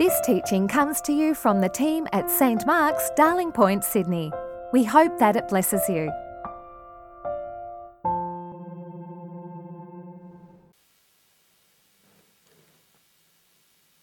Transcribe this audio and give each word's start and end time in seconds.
This 0.00 0.18
teaching 0.22 0.66
comes 0.66 1.02
to 1.02 1.12
you 1.12 1.34
from 1.34 1.60
the 1.60 1.68
team 1.68 2.08
at 2.14 2.30
St 2.30 2.64
Mark's, 2.64 3.10
Darling 3.16 3.52
Point, 3.52 3.84
Sydney. 3.84 4.32
We 4.72 4.82
hope 4.82 5.18
that 5.18 5.36
it 5.36 5.46
blesses 5.48 5.86
you. 5.90 6.10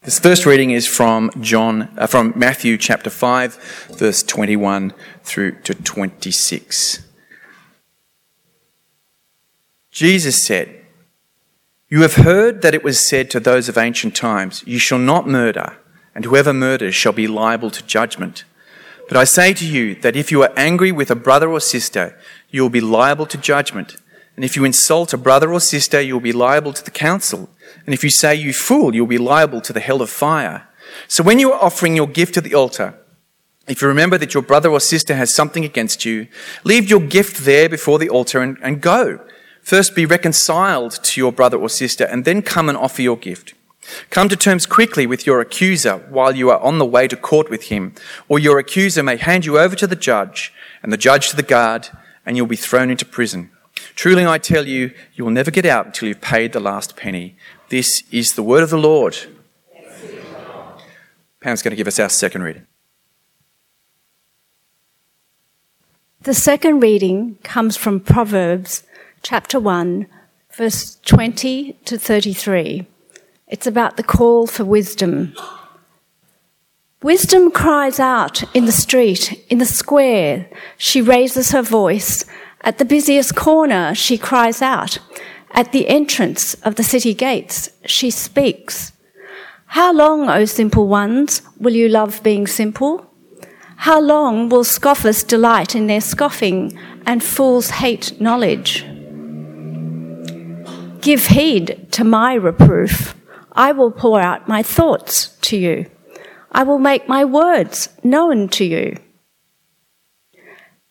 This 0.02 0.20
first 0.20 0.46
reading 0.46 0.70
is 0.70 0.86
from 0.86 1.32
John, 1.40 1.92
uh, 1.98 2.06
from 2.06 2.32
Matthew 2.36 2.78
chapter 2.78 3.10
5, 3.10 3.88
verse 3.98 4.22
21 4.22 4.92
through 5.24 5.58
to 5.62 5.74
26. 5.74 7.00
Jesus 9.90 10.46
said, 10.46 10.80
You 11.88 12.02
have 12.02 12.14
heard 12.14 12.62
that 12.62 12.76
it 12.76 12.84
was 12.84 13.04
said 13.04 13.32
to 13.32 13.40
those 13.40 13.68
of 13.68 13.76
ancient 13.76 14.14
times, 14.14 14.62
You 14.64 14.78
shall 14.78 15.00
not 15.00 15.26
murder, 15.26 15.76
and 16.18 16.24
whoever 16.24 16.52
murders 16.52 16.96
shall 16.96 17.12
be 17.12 17.28
liable 17.28 17.70
to 17.70 17.80
judgment. 17.86 18.42
But 19.06 19.16
I 19.16 19.22
say 19.22 19.54
to 19.54 19.64
you 19.64 19.94
that 20.00 20.16
if 20.16 20.32
you 20.32 20.42
are 20.42 20.52
angry 20.56 20.90
with 20.90 21.12
a 21.12 21.14
brother 21.14 21.48
or 21.48 21.60
sister, 21.60 22.18
you 22.50 22.60
will 22.60 22.70
be 22.70 22.80
liable 22.80 23.24
to 23.26 23.38
judgment. 23.38 23.98
And 24.34 24.44
if 24.44 24.56
you 24.56 24.64
insult 24.64 25.12
a 25.12 25.16
brother 25.16 25.52
or 25.52 25.60
sister, 25.60 26.00
you 26.00 26.14
will 26.14 26.20
be 26.20 26.32
liable 26.32 26.72
to 26.72 26.84
the 26.84 26.90
council. 26.90 27.48
And 27.86 27.94
if 27.94 28.02
you 28.02 28.10
say, 28.10 28.34
You 28.34 28.52
fool, 28.52 28.96
you'll 28.96 29.06
be 29.06 29.16
liable 29.16 29.60
to 29.60 29.72
the 29.72 29.78
hell 29.78 30.02
of 30.02 30.10
fire. 30.10 30.66
So 31.06 31.22
when 31.22 31.38
you 31.38 31.52
are 31.52 31.62
offering 31.62 31.94
your 31.94 32.08
gift 32.08 32.34
to 32.34 32.40
the 32.40 32.52
altar, 32.52 32.94
if 33.68 33.80
you 33.80 33.86
remember 33.86 34.18
that 34.18 34.34
your 34.34 34.42
brother 34.42 34.70
or 34.70 34.80
sister 34.80 35.14
has 35.14 35.32
something 35.32 35.64
against 35.64 36.04
you, 36.04 36.26
leave 36.64 36.90
your 36.90 36.98
gift 36.98 37.44
there 37.44 37.68
before 37.68 38.00
the 38.00 38.10
altar 38.10 38.42
and, 38.42 38.58
and 38.60 38.80
go. 38.80 39.24
First 39.62 39.94
be 39.94 40.04
reconciled 40.04 40.98
to 41.00 41.20
your 41.20 41.30
brother 41.30 41.58
or 41.58 41.68
sister, 41.68 42.02
and 42.02 42.24
then 42.24 42.42
come 42.42 42.68
and 42.68 42.76
offer 42.76 43.02
your 43.02 43.16
gift. 43.16 43.54
Come 44.10 44.28
to 44.28 44.36
terms 44.36 44.66
quickly 44.66 45.06
with 45.06 45.26
your 45.26 45.40
accuser 45.40 45.98
while 46.08 46.34
you 46.34 46.50
are 46.50 46.60
on 46.60 46.78
the 46.78 46.84
way 46.84 47.08
to 47.08 47.16
court 47.16 47.50
with 47.50 47.64
him, 47.64 47.94
or 48.28 48.38
your 48.38 48.58
accuser 48.58 49.02
may 49.02 49.16
hand 49.16 49.44
you 49.44 49.58
over 49.58 49.76
to 49.76 49.86
the 49.86 49.96
judge, 49.96 50.52
and 50.82 50.92
the 50.92 50.96
judge 50.96 51.30
to 51.30 51.36
the 51.36 51.42
guard, 51.42 51.88
and 52.24 52.36
you'll 52.36 52.46
be 52.46 52.56
thrown 52.56 52.90
into 52.90 53.04
prison. 53.04 53.50
Truly 53.94 54.26
I 54.26 54.38
tell 54.38 54.66
you, 54.66 54.92
you 55.14 55.24
will 55.24 55.30
never 55.30 55.50
get 55.50 55.66
out 55.66 55.86
until 55.86 56.08
you've 56.08 56.20
paid 56.20 56.52
the 56.52 56.60
last 56.60 56.96
penny. 56.96 57.36
This 57.68 58.02
is 58.10 58.34
the 58.34 58.42
word 58.42 58.62
of 58.62 58.70
the 58.70 58.78
Lord. 58.78 59.16
Pam's 61.40 61.62
going 61.62 61.70
to 61.70 61.76
give 61.76 61.86
us 61.86 62.00
our 62.00 62.08
second 62.08 62.42
reading. 62.42 62.66
The 66.22 66.34
second 66.34 66.80
reading 66.80 67.38
comes 67.44 67.76
from 67.76 68.00
Proverbs 68.00 68.82
chapter 69.22 69.60
1, 69.60 70.06
verse 70.52 70.98
20 71.04 71.74
to 71.84 71.98
33. 71.98 72.86
It's 73.48 73.66
about 73.66 73.96
the 73.96 74.02
call 74.02 74.46
for 74.46 74.64
wisdom. 74.64 75.34
Wisdom 77.02 77.50
cries 77.50 77.98
out 77.98 78.42
in 78.54 78.66
the 78.66 78.72
street, 78.72 79.42
in 79.48 79.58
the 79.58 79.64
square. 79.64 80.50
She 80.76 81.00
raises 81.00 81.52
her 81.52 81.62
voice. 81.62 82.26
At 82.60 82.76
the 82.76 82.84
busiest 82.84 83.36
corner, 83.36 83.94
she 83.94 84.18
cries 84.18 84.60
out. 84.60 84.98
At 85.52 85.72
the 85.72 85.88
entrance 85.88 86.54
of 86.56 86.74
the 86.74 86.82
city 86.82 87.14
gates, 87.14 87.70
she 87.86 88.10
speaks. 88.10 88.92
How 89.66 89.94
long, 89.94 90.28
O 90.28 90.44
simple 90.44 90.86
ones, 90.86 91.40
will 91.58 91.74
you 91.74 91.88
love 91.88 92.22
being 92.22 92.46
simple? 92.46 93.06
How 93.76 94.00
long 94.00 94.50
will 94.50 94.64
scoffers 94.64 95.22
delight 95.22 95.74
in 95.74 95.86
their 95.86 96.00
scoffing 96.02 96.78
and 97.06 97.22
fools 97.22 97.70
hate 97.70 98.20
knowledge? 98.20 98.84
Give 101.00 101.26
heed 101.26 101.86
to 101.92 102.04
my 102.04 102.34
reproof. 102.34 103.14
I 103.58 103.72
will 103.72 103.90
pour 103.90 104.20
out 104.20 104.46
my 104.46 104.62
thoughts 104.62 105.36
to 105.48 105.56
you. 105.56 105.90
I 106.52 106.62
will 106.62 106.78
make 106.78 107.08
my 107.08 107.24
words 107.24 107.88
known 108.04 108.48
to 108.50 108.64
you. 108.64 108.96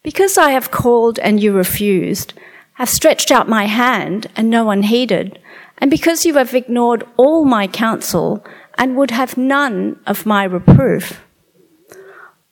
Because 0.04 0.38
I 0.38 0.52
have 0.52 0.70
called 0.70 1.18
and 1.20 1.42
you 1.42 1.54
refused, 1.54 2.34
have 2.74 2.90
stretched 2.90 3.32
out 3.32 3.48
my 3.48 3.68
hand 3.68 4.28
and 4.36 4.50
no 4.50 4.66
one 4.66 4.84
heeded, 4.84 5.40
and 5.78 5.90
because 5.90 6.26
you 6.26 6.34
have 6.34 6.54
ignored 6.54 7.06
all 7.16 7.46
my 7.46 7.68
counsel 7.68 8.46
and 8.78 8.98
would 8.98 9.12
have 9.12 9.38
none 9.38 9.98
of 10.06 10.26
my 10.26 10.44
reproof, 10.44 11.22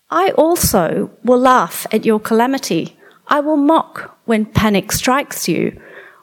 I 0.09 0.31
also 0.31 1.11
will 1.25 1.39
laugh 1.39 1.85
at 1.91 2.05
your 2.05 2.21
calamity. 2.21 2.97
I 3.27 3.41
will 3.41 3.57
mock 3.57 4.17
when 4.23 4.45
panic 4.45 4.93
strikes 4.93 5.49
you 5.49 5.77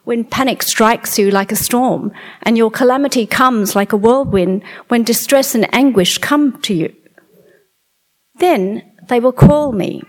when 0.05 0.25
panic 0.25 0.63
strikes 0.63 1.19
you 1.19 1.31
like 1.31 1.53
a 1.53 1.57
storm 1.57 2.13
and 2.43 2.59
your 2.59 2.71
calamity 2.71 3.27
comes 3.27 3.77
like 3.77 3.93
a 3.93 3.97
whirlwind, 3.97 4.63
when 4.89 5.03
distress 5.05 5.55
and 5.55 5.73
anguish 5.75 6.19
come 6.19 6.61
to 6.63 6.75
you. 6.75 6.95
Then 8.37 8.83
they 9.09 9.21
will 9.21 9.33
call 9.33 9.73
me, 9.73 10.03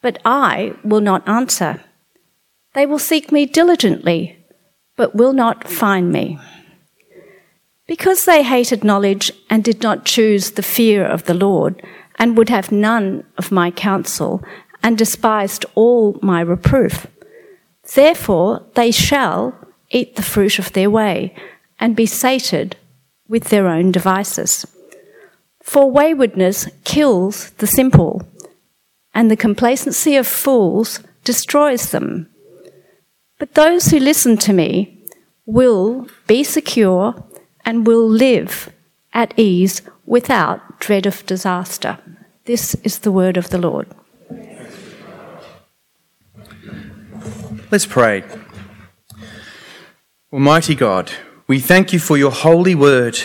but 0.00 0.18
I 0.24 0.74
will 0.82 1.00
not 1.00 1.28
answer. 1.28 1.82
They 2.74 2.86
will 2.86 2.98
seek 2.98 3.30
me 3.30 3.44
diligently, 3.44 4.38
but 4.96 5.14
will 5.14 5.32
not 5.32 5.68
find 5.68 6.10
me. 6.10 6.38
Because 7.86 8.24
they 8.24 8.42
hated 8.42 8.84
knowledge 8.84 9.30
and 9.50 9.62
did 9.62 9.82
not 9.82 10.06
choose 10.06 10.52
the 10.52 10.62
fear 10.62 11.04
of 11.04 11.24
the 11.24 11.34
Lord, 11.34 11.82
and 12.18 12.36
would 12.36 12.48
have 12.48 12.72
none 12.72 13.24
of 13.36 13.52
my 13.52 13.70
counsel, 13.70 14.42
and 14.82 14.96
despised 14.96 15.66
all 15.74 16.18
my 16.22 16.40
reproof, 16.40 17.06
Therefore, 17.94 18.64
they 18.74 18.90
shall 18.90 19.54
eat 19.90 20.16
the 20.16 20.22
fruit 20.22 20.58
of 20.58 20.72
their 20.72 20.90
way 20.90 21.34
and 21.78 21.94
be 21.96 22.06
sated 22.06 22.76
with 23.28 23.44
their 23.44 23.68
own 23.68 23.92
devices. 23.92 24.66
For 25.62 25.90
waywardness 25.90 26.68
kills 26.84 27.50
the 27.50 27.66
simple, 27.66 28.22
and 29.14 29.30
the 29.30 29.36
complacency 29.36 30.16
of 30.16 30.26
fools 30.26 31.00
destroys 31.24 31.90
them. 31.90 32.28
But 33.38 33.54
those 33.54 33.86
who 33.86 33.98
listen 33.98 34.36
to 34.38 34.52
me 34.52 35.04
will 35.44 36.08
be 36.26 36.44
secure 36.44 37.22
and 37.64 37.86
will 37.86 38.08
live 38.08 38.70
at 39.12 39.34
ease 39.36 39.82
without 40.06 40.80
dread 40.80 41.06
of 41.06 41.26
disaster. 41.26 41.98
This 42.44 42.74
is 42.76 43.00
the 43.00 43.12
word 43.12 43.36
of 43.36 43.50
the 43.50 43.58
Lord. 43.58 43.86
Let's 47.72 47.86
pray. 47.86 48.22
Almighty 50.30 50.74
God, 50.74 51.10
we 51.46 51.58
thank 51.58 51.94
you 51.94 51.98
for 51.98 52.18
your 52.18 52.30
holy 52.30 52.74
word. 52.74 53.18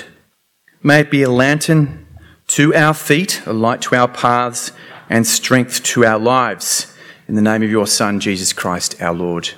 May 0.81 1.02
it 1.02 1.12
be 1.12 1.22
a 1.22 1.30
lantern 1.30 2.08
to 2.47 2.74
our 2.74 2.94
feet, 2.94 3.41
a 3.46 3.52
light 3.52 3.81
to 3.81 3.96
our 3.97 4.07
paths, 4.07 4.72
and 5.09 5.28
strength 5.28 5.84
to 5.84 6.06
our 6.06 6.18
lives. 6.18 6.96
In 7.28 7.36
the 7.36 7.41
name 7.41 7.62
of 7.62 7.69
your 7.69 7.88
Son, 7.88 8.22
Jesus 8.22 8.53
Christ, 8.53 9.02
our 9.02 9.13
Lord. 9.13 9.50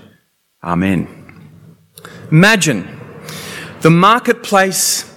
Amen. 0.64 1.46
Imagine 2.32 2.88
the 3.82 3.92
marketplace 3.92 5.16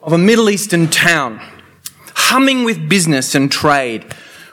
of 0.00 0.12
a 0.12 0.18
Middle 0.18 0.48
Eastern 0.48 0.86
town, 0.86 1.40
humming 2.14 2.62
with 2.62 2.88
business 2.88 3.34
and 3.34 3.50
trade, 3.50 4.04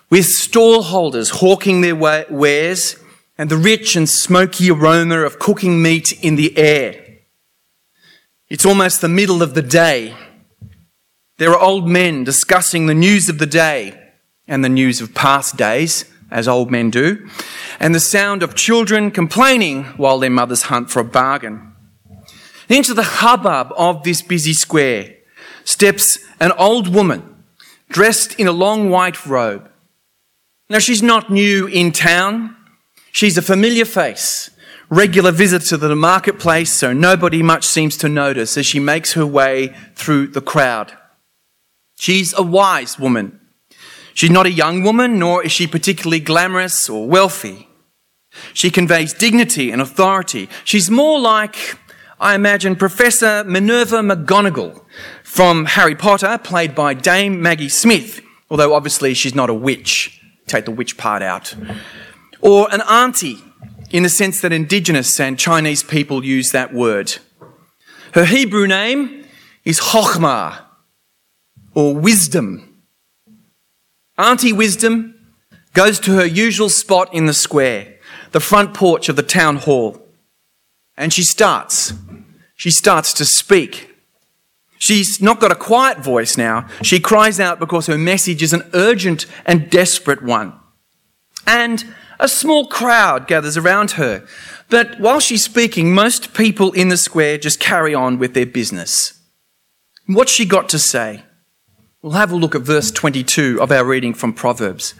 with 0.09 0.25
stallholders 0.25 1.29
hawking 1.29 1.81
their 1.81 1.95
wares 1.95 2.95
and 3.39 3.49
the 3.49 3.55
rich 3.55 3.95
and 3.95 4.09
smoky 4.09 4.69
aroma 4.69 5.19
of 5.19 5.39
cooking 5.39 5.81
meat 5.81 6.11
in 6.21 6.35
the 6.35 6.57
air. 6.57 7.19
It's 8.49 8.65
almost 8.65 8.99
the 8.99 9.07
middle 9.07 9.41
of 9.41 9.53
the 9.53 9.61
day. 9.61 10.13
There 11.37 11.51
are 11.51 11.59
old 11.59 11.87
men 11.87 12.25
discussing 12.25 12.85
the 12.85 12.93
news 12.93 13.29
of 13.29 13.39
the 13.39 13.45
day 13.45 13.97
and 14.45 14.61
the 14.61 14.67
news 14.67 14.99
of 14.99 15.15
past 15.15 15.55
days, 15.55 16.03
as 16.29 16.49
old 16.49 16.69
men 16.69 16.89
do, 16.89 17.29
and 17.79 17.95
the 17.95 18.01
sound 18.01 18.43
of 18.43 18.55
children 18.55 19.09
complaining 19.09 19.85
while 19.95 20.19
their 20.19 20.29
mothers 20.29 20.63
hunt 20.63 20.89
for 20.89 20.99
a 20.99 21.05
bargain. 21.05 21.73
Into 22.67 22.93
the 22.93 23.03
hubbub 23.03 23.71
of 23.77 24.03
this 24.03 24.21
busy 24.21 24.53
square 24.53 25.15
steps 25.63 26.19
an 26.41 26.51
old 26.57 26.93
woman 26.93 27.41
dressed 27.87 28.37
in 28.37 28.47
a 28.47 28.51
long 28.51 28.89
white 28.89 29.25
robe. 29.25 29.71
Now, 30.69 30.79
she's 30.79 31.01
not 31.01 31.31
new 31.31 31.67
in 31.67 31.93
town. 31.93 32.57
She's 33.11 33.37
a 33.37 33.41
familiar 33.41 33.85
face, 33.85 34.51
regular 34.89 35.31
visitor 35.31 35.77
to 35.77 35.77
the 35.77 35.95
marketplace, 35.95 36.71
so 36.71 36.93
nobody 36.93 37.41
much 37.41 37.65
seems 37.65 37.97
to 37.97 38.09
notice 38.09 38.57
as 38.57 38.65
she 38.65 38.79
makes 38.79 39.13
her 39.13 39.25
way 39.25 39.75
through 39.95 40.27
the 40.27 40.41
crowd. 40.41 40.93
She's 41.97 42.33
a 42.37 42.43
wise 42.43 42.99
woman. 42.99 43.39
She's 44.13 44.29
not 44.29 44.45
a 44.45 44.51
young 44.51 44.83
woman, 44.83 45.19
nor 45.19 45.43
is 45.43 45.51
she 45.51 45.67
particularly 45.67 46.19
glamorous 46.19 46.89
or 46.89 47.07
wealthy. 47.07 47.67
She 48.53 48.69
conveys 48.69 49.13
dignity 49.13 49.71
and 49.71 49.81
authority. 49.81 50.49
She's 50.63 50.89
more 50.89 51.19
like, 51.19 51.77
I 52.19 52.35
imagine, 52.35 52.75
Professor 52.75 53.43
Minerva 53.43 53.97
McGonagall 53.97 54.83
from 55.23 55.65
Harry 55.65 55.95
Potter, 55.95 56.37
played 56.37 56.75
by 56.75 56.93
Dame 56.93 57.41
Maggie 57.41 57.69
Smith, 57.69 58.21
although 58.49 58.73
obviously 58.73 59.13
she's 59.13 59.35
not 59.35 59.49
a 59.49 59.53
witch. 59.53 60.21
Take 60.47 60.65
the 60.65 60.71
witch 60.71 60.97
part 60.97 61.21
out 61.21 61.55
or 62.41 62.71
an 62.73 62.81
auntie 62.81 63.39
in 63.91 64.03
the 64.03 64.09
sense 64.09 64.41
that 64.41 64.51
indigenous 64.51 65.19
and 65.19 65.39
Chinese 65.39 65.83
people 65.83 66.23
use 66.23 66.51
that 66.51 66.73
word. 66.73 67.17
Her 68.13 68.25
Hebrew 68.25 68.67
name 68.67 69.25
is 69.65 69.79
Chokhmah, 69.79 70.61
or 71.73 71.95
wisdom. 71.95 72.81
Auntie 74.17 74.53
Wisdom 74.53 75.15
goes 75.73 75.99
to 76.01 76.13
her 76.13 76.25
usual 76.25 76.69
spot 76.69 77.13
in 77.13 77.25
the 77.25 77.33
square, 77.33 77.99
the 78.31 78.39
front 78.39 78.73
porch 78.73 79.07
of 79.07 79.15
the 79.15 79.23
town 79.23 79.57
hall, 79.57 80.05
and 80.97 81.13
she 81.13 81.23
starts. 81.23 81.93
She 82.55 82.71
starts 82.71 83.13
to 83.13 83.25
speak. 83.25 83.95
She's 84.77 85.21
not 85.21 85.39
got 85.39 85.51
a 85.51 85.55
quiet 85.55 85.99
voice 85.99 86.37
now. 86.37 86.67
She 86.81 86.99
cries 86.99 87.39
out 87.39 87.59
because 87.59 87.87
her 87.87 87.97
message 87.97 88.43
is 88.43 88.53
an 88.53 88.69
urgent 88.73 89.25
and 89.45 89.69
desperate 89.69 90.21
one. 90.21 90.53
And 91.47 91.85
a 92.19 92.27
small 92.27 92.67
crowd 92.67 93.27
gathers 93.27 93.57
around 93.57 93.91
her. 93.91 94.25
But 94.69 94.99
while 94.99 95.19
she's 95.19 95.43
speaking, 95.43 95.93
most 95.93 96.33
people 96.33 96.71
in 96.73 96.89
the 96.89 96.97
square 96.97 97.37
just 97.37 97.59
carry 97.59 97.95
on 97.95 98.19
with 98.19 98.33
their 98.33 98.45
business. 98.45 99.19
What's 100.05 100.31
she 100.31 100.45
got 100.45 100.69
to 100.69 100.79
say? 100.79 101.23
We'll 102.01 102.13
have 102.13 102.31
a 102.31 102.35
look 102.35 102.55
at 102.55 102.61
verse 102.61 102.91
22 102.91 103.61
of 103.61 103.71
our 103.71 103.83
reading 103.83 104.13
from 104.13 104.33
Proverbs. 104.33 104.93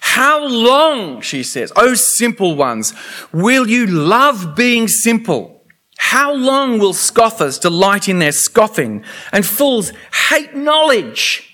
How 0.00 0.46
long, 0.46 1.20
she 1.20 1.42
says, 1.42 1.72
O 1.74 1.94
simple 1.94 2.54
ones, 2.54 2.94
will 3.32 3.68
you 3.68 3.86
love 3.86 4.54
being 4.54 4.88
simple? 4.88 5.64
How 5.98 6.32
long 6.34 6.78
will 6.78 6.92
scoffers 6.92 7.58
delight 7.58 8.08
in 8.08 8.18
their 8.18 8.32
scoffing 8.32 9.04
and 9.32 9.44
fools 9.44 9.92
hate 10.28 10.54
knowledge? 10.54 11.45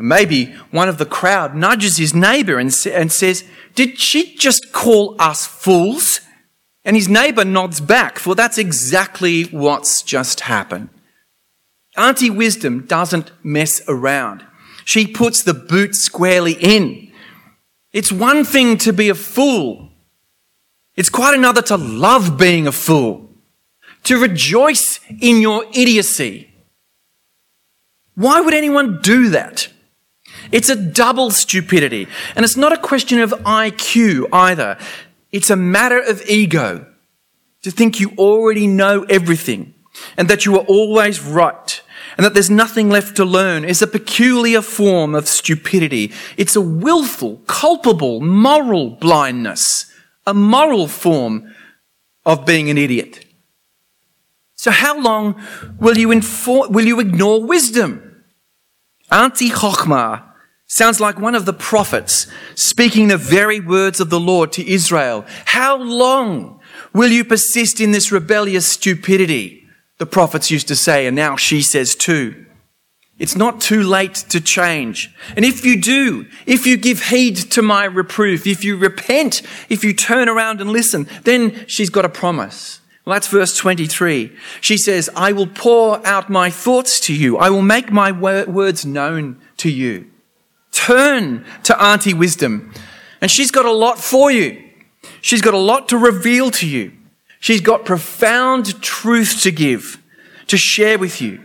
Maybe 0.00 0.54
one 0.70 0.88
of 0.88 0.98
the 0.98 1.06
crowd 1.06 1.56
nudges 1.56 1.96
his 1.96 2.14
neighbor 2.14 2.58
and, 2.58 2.72
and 2.86 3.10
says, 3.10 3.44
Did 3.74 3.98
she 3.98 4.36
just 4.36 4.72
call 4.72 5.16
us 5.18 5.46
fools? 5.46 6.20
And 6.84 6.94
his 6.94 7.08
neighbor 7.08 7.44
nods 7.44 7.80
back, 7.80 8.18
for 8.18 8.34
that's 8.34 8.58
exactly 8.58 9.44
what's 9.44 10.02
just 10.02 10.40
happened. 10.40 10.88
Auntie 11.96 12.30
Wisdom 12.30 12.86
doesn't 12.86 13.32
mess 13.42 13.82
around. 13.88 14.46
She 14.84 15.06
puts 15.06 15.42
the 15.42 15.52
boot 15.52 15.96
squarely 15.96 16.52
in. 16.52 17.12
It's 17.92 18.12
one 18.12 18.44
thing 18.44 18.78
to 18.78 18.92
be 18.92 19.08
a 19.08 19.14
fool. 19.14 19.90
It's 20.94 21.10
quite 21.10 21.36
another 21.36 21.62
to 21.62 21.76
love 21.76 22.38
being 22.38 22.66
a 22.66 22.72
fool, 22.72 23.28
to 24.04 24.20
rejoice 24.20 25.00
in 25.20 25.40
your 25.40 25.64
idiocy. 25.74 26.50
Why 28.14 28.40
would 28.40 28.54
anyone 28.54 29.00
do 29.02 29.30
that? 29.30 29.68
It's 30.52 30.68
a 30.68 30.76
double 30.76 31.30
stupidity. 31.30 32.08
And 32.36 32.44
it's 32.44 32.56
not 32.56 32.72
a 32.72 32.78
question 32.78 33.20
of 33.20 33.30
IQ 33.30 34.28
either. 34.32 34.78
It's 35.32 35.50
a 35.50 35.56
matter 35.56 36.00
of 36.00 36.22
ego. 36.28 36.86
To 37.62 37.70
think 37.70 38.00
you 38.00 38.12
already 38.16 38.66
know 38.66 39.04
everything 39.10 39.74
and 40.16 40.28
that 40.28 40.46
you 40.46 40.54
are 40.56 40.64
always 40.66 41.20
right 41.20 41.82
and 42.16 42.24
that 42.24 42.34
there's 42.34 42.50
nothing 42.50 42.88
left 42.88 43.16
to 43.16 43.24
learn 43.24 43.64
is 43.64 43.82
a 43.82 43.86
peculiar 43.86 44.62
form 44.62 45.14
of 45.14 45.28
stupidity. 45.28 46.12
It's 46.36 46.56
a 46.56 46.60
willful, 46.60 47.38
culpable, 47.46 48.20
moral 48.20 48.90
blindness, 48.90 49.92
a 50.26 50.34
moral 50.34 50.88
form 50.88 51.52
of 52.24 52.46
being 52.46 52.70
an 52.70 52.78
idiot. 52.78 53.24
So 54.56 54.70
how 54.70 55.00
long 55.00 55.40
will 55.78 55.96
you, 55.96 56.10
inform, 56.10 56.72
will 56.72 56.86
you 56.86 57.00
ignore 57.00 57.44
wisdom? 57.44 58.24
Auntie 59.10 59.50
Chochmah 59.50 60.27
sounds 60.68 61.00
like 61.00 61.18
one 61.18 61.34
of 61.34 61.44
the 61.44 61.52
prophets 61.52 62.28
speaking 62.54 63.08
the 63.08 63.16
very 63.16 63.58
words 63.58 63.98
of 63.98 64.10
the 64.10 64.20
Lord 64.20 64.52
to 64.52 64.66
Israel. 64.66 65.24
How 65.46 65.76
long 65.76 66.60
will 66.94 67.10
you 67.10 67.24
persist 67.24 67.80
in 67.80 67.90
this 67.90 68.12
rebellious 68.12 68.68
stupidity? 68.68 69.58
the 69.98 70.06
prophets 70.06 70.50
used 70.50 70.68
to 70.68 70.76
say, 70.76 71.06
and 71.06 71.14
now 71.14 71.36
she 71.36 71.60
says 71.60 71.94
too. 71.94 72.46
It's 73.18 73.36
not 73.36 73.60
too 73.60 73.82
late 73.82 74.14
to 74.14 74.40
change. 74.40 75.12
And 75.34 75.44
if 75.44 75.64
you 75.64 75.80
do, 75.80 76.26
if 76.46 76.66
you 76.66 76.76
give 76.76 77.08
heed 77.08 77.36
to 77.36 77.62
my 77.62 77.84
reproof, 77.84 78.46
if 78.46 78.62
you 78.62 78.76
repent, 78.76 79.42
if 79.68 79.82
you 79.82 79.92
turn 79.92 80.28
around 80.28 80.60
and 80.60 80.70
listen, 80.70 81.08
then 81.24 81.66
she's 81.66 81.90
got 81.90 82.04
a 82.04 82.08
promise. 82.08 82.80
Well, 83.04 83.14
that's 83.14 83.26
verse 83.26 83.56
23. 83.56 84.32
She 84.60 84.76
says, 84.76 85.10
I 85.16 85.32
will 85.32 85.48
pour 85.48 86.06
out 86.06 86.30
my 86.30 86.48
thoughts 86.48 87.00
to 87.00 87.14
you. 87.14 87.36
I 87.38 87.50
will 87.50 87.62
make 87.62 87.90
my 87.90 88.12
words 88.12 88.86
known 88.86 89.40
to 89.56 89.68
you. 89.68 90.08
Turn 90.78 91.44
to 91.64 91.82
Auntie 91.82 92.14
Wisdom. 92.14 92.72
And 93.20 93.28
she's 93.32 93.50
got 93.50 93.64
a 93.64 93.72
lot 93.72 93.98
for 93.98 94.30
you. 94.30 94.62
She's 95.20 95.42
got 95.42 95.52
a 95.52 95.58
lot 95.58 95.88
to 95.88 95.98
reveal 95.98 96.52
to 96.52 96.68
you. 96.68 96.92
She's 97.40 97.60
got 97.60 97.84
profound 97.84 98.80
truth 98.80 99.42
to 99.42 99.50
give, 99.50 100.00
to 100.46 100.56
share 100.56 100.96
with 100.96 101.20
you. 101.20 101.40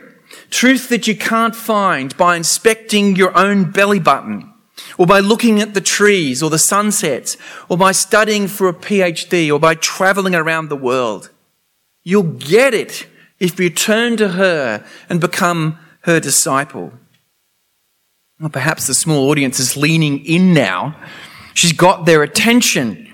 Truth 0.51 0.89
that 0.89 1.07
you 1.07 1.17
can't 1.17 1.55
find 1.55 2.15
by 2.15 2.35
inspecting 2.35 3.15
your 3.15 3.35
own 3.35 3.71
belly 3.71 3.99
button, 3.99 4.53
or 4.99 5.07
by 5.07 5.19
looking 5.19 5.59
at 5.59 5.73
the 5.73 5.81
trees 5.81 6.43
or 6.43 6.51
the 6.51 6.59
sunsets, 6.59 7.35
or 7.69 7.75
by 7.75 7.91
studying 7.91 8.47
for 8.47 8.69
a 8.69 8.73
PhD, 8.73 9.51
or 9.51 9.59
by 9.59 9.73
traveling 9.73 10.35
around 10.35 10.69
the 10.69 10.75
world. 10.77 11.31
You'll 12.03 12.37
get 12.37 12.75
it 12.75 13.07
if 13.39 13.59
you 13.59 13.71
turn 13.71 14.15
to 14.17 14.29
her 14.29 14.85
and 15.09 15.19
become 15.19 15.79
her 16.01 16.19
disciple. 16.19 16.93
Well, 18.39 18.49
perhaps 18.49 18.87
the 18.87 18.93
small 18.93 19.29
audience 19.29 19.59
is 19.59 19.77
leaning 19.77 20.25
in 20.25 20.53
now. 20.53 20.95
She's 21.53 21.71
got 21.71 22.05
their 22.05 22.23
attention, 22.23 23.11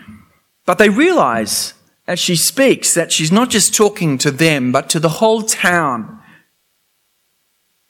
but 0.65 0.77
they 0.77 0.89
realize 0.89 1.73
as 2.07 2.19
she 2.19 2.35
speaks 2.35 2.93
that 2.93 3.11
she's 3.11 3.31
not 3.31 3.49
just 3.49 3.75
talking 3.75 4.17
to 4.17 4.31
them, 4.31 4.71
but 4.71 4.89
to 4.89 4.99
the 4.99 5.09
whole 5.09 5.43
town 5.43 6.19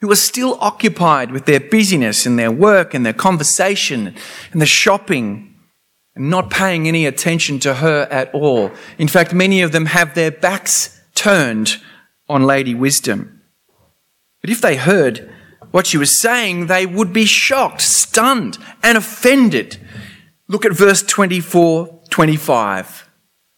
who 0.01 0.11
are 0.11 0.15
still 0.15 0.57
occupied 0.61 1.31
with 1.31 1.45
their 1.45 1.59
busyness 1.59 2.25
and 2.25 2.37
their 2.39 2.51
work 2.51 2.93
and 2.93 3.05
their 3.05 3.13
conversation 3.13 4.15
and 4.51 4.61
the 4.61 4.65
shopping 4.65 5.55
and 6.15 6.29
not 6.29 6.49
paying 6.49 6.87
any 6.87 7.05
attention 7.05 7.59
to 7.59 7.75
her 7.75 8.07
at 8.09 8.33
all. 8.33 8.71
In 8.97 9.07
fact, 9.07 9.33
many 9.33 9.61
of 9.61 9.71
them 9.71 9.85
have 9.87 10.15
their 10.15 10.31
backs 10.31 10.99
turned 11.15 11.77
on 12.27 12.43
Lady 12.43 12.75
Wisdom. 12.75 13.41
But 14.41 14.49
if 14.49 14.61
they 14.61 14.75
heard 14.75 15.33
what 15.71 15.87
she 15.87 15.97
was 15.97 16.19
saying, 16.21 16.67
they 16.67 16.85
would 16.85 17.13
be 17.13 17.25
shocked, 17.25 17.81
stunned, 17.81 18.57
and 18.81 18.97
offended. 18.97 19.77
Look 20.47 20.65
at 20.65 20.73
verse 20.73 21.03
24, 21.03 22.01
25. 22.09 23.09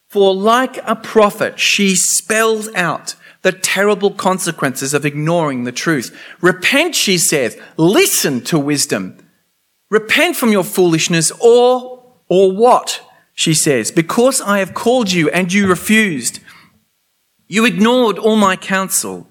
For 0.09 0.35
like 0.35 0.77
a 0.85 0.95
prophet, 0.95 1.59
she 1.59 1.95
spells 1.95 2.67
out 2.73 3.15
the 3.43 3.51
terrible 3.51 4.11
consequences 4.11 4.93
of 4.93 5.05
ignoring 5.05 5.63
the 5.63 5.71
truth. 5.71 6.15
Repent, 6.41 6.95
she 6.95 7.17
says. 7.17 7.57
Listen 7.77 8.41
to 8.41 8.59
wisdom. 8.59 9.17
Repent 9.89 10.36
from 10.36 10.51
your 10.51 10.63
foolishness 10.63 11.31
or, 11.39 12.03
or 12.27 12.51
what? 12.51 13.01
She 13.33 13.53
says, 13.53 13.91
because 13.91 14.41
I 14.41 14.59
have 14.59 14.74
called 14.74 15.12
you 15.12 15.29
and 15.29 15.51
you 15.51 15.67
refused. 15.67 16.39
You 17.47 17.65
ignored 17.65 18.19
all 18.19 18.36
my 18.36 18.55
counsel. 18.55 19.27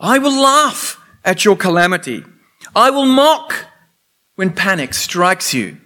I 0.00 0.18
will 0.18 0.40
laugh 0.40 0.98
at 1.24 1.44
your 1.44 1.56
calamity. 1.56 2.24
I 2.74 2.90
will 2.90 3.06
mock 3.06 3.66
when 4.34 4.52
panic 4.52 4.94
strikes 4.94 5.52
you. 5.54 5.78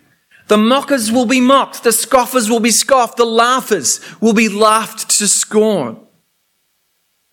The 0.48 0.56
mockers 0.56 1.10
will 1.10 1.26
be 1.26 1.40
mocked, 1.40 1.82
the 1.82 1.92
scoffers 1.92 2.48
will 2.48 2.60
be 2.60 2.70
scoffed, 2.70 3.16
the 3.16 3.24
laughers 3.24 4.00
will 4.20 4.32
be 4.32 4.48
laughed 4.48 5.10
to 5.18 5.26
scorn. 5.26 5.98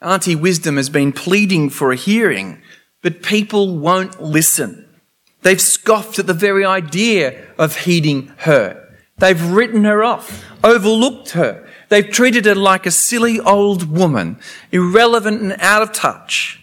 Auntie 0.01 0.35
Wisdom 0.35 0.77
has 0.77 0.89
been 0.89 1.13
pleading 1.13 1.69
for 1.69 1.91
a 1.91 1.95
hearing, 1.95 2.61
but 3.01 3.21
people 3.21 3.77
won't 3.77 4.21
listen. 4.21 4.89
They've 5.43 5.61
scoffed 5.61 6.17
at 6.19 6.25
the 6.25 6.33
very 6.33 6.65
idea 6.65 7.45
of 7.57 7.77
heeding 7.77 8.33
her. 8.37 8.79
They've 9.19 9.51
written 9.51 9.83
her 9.83 10.03
off, 10.03 10.43
overlooked 10.63 11.31
her. 11.31 11.67
They've 11.89 12.09
treated 12.09 12.45
her 12.45 12.55
like 12.55 12.85
a 12.85 12.91
silly 12.91 13.39
old 13.39 13.95
woman, 13.95 14.39
irrelevant 14.71 15.41
and 15.41 15.55
out 15.59 15.83
of 15.83 15.91
touch. 15.91 16.59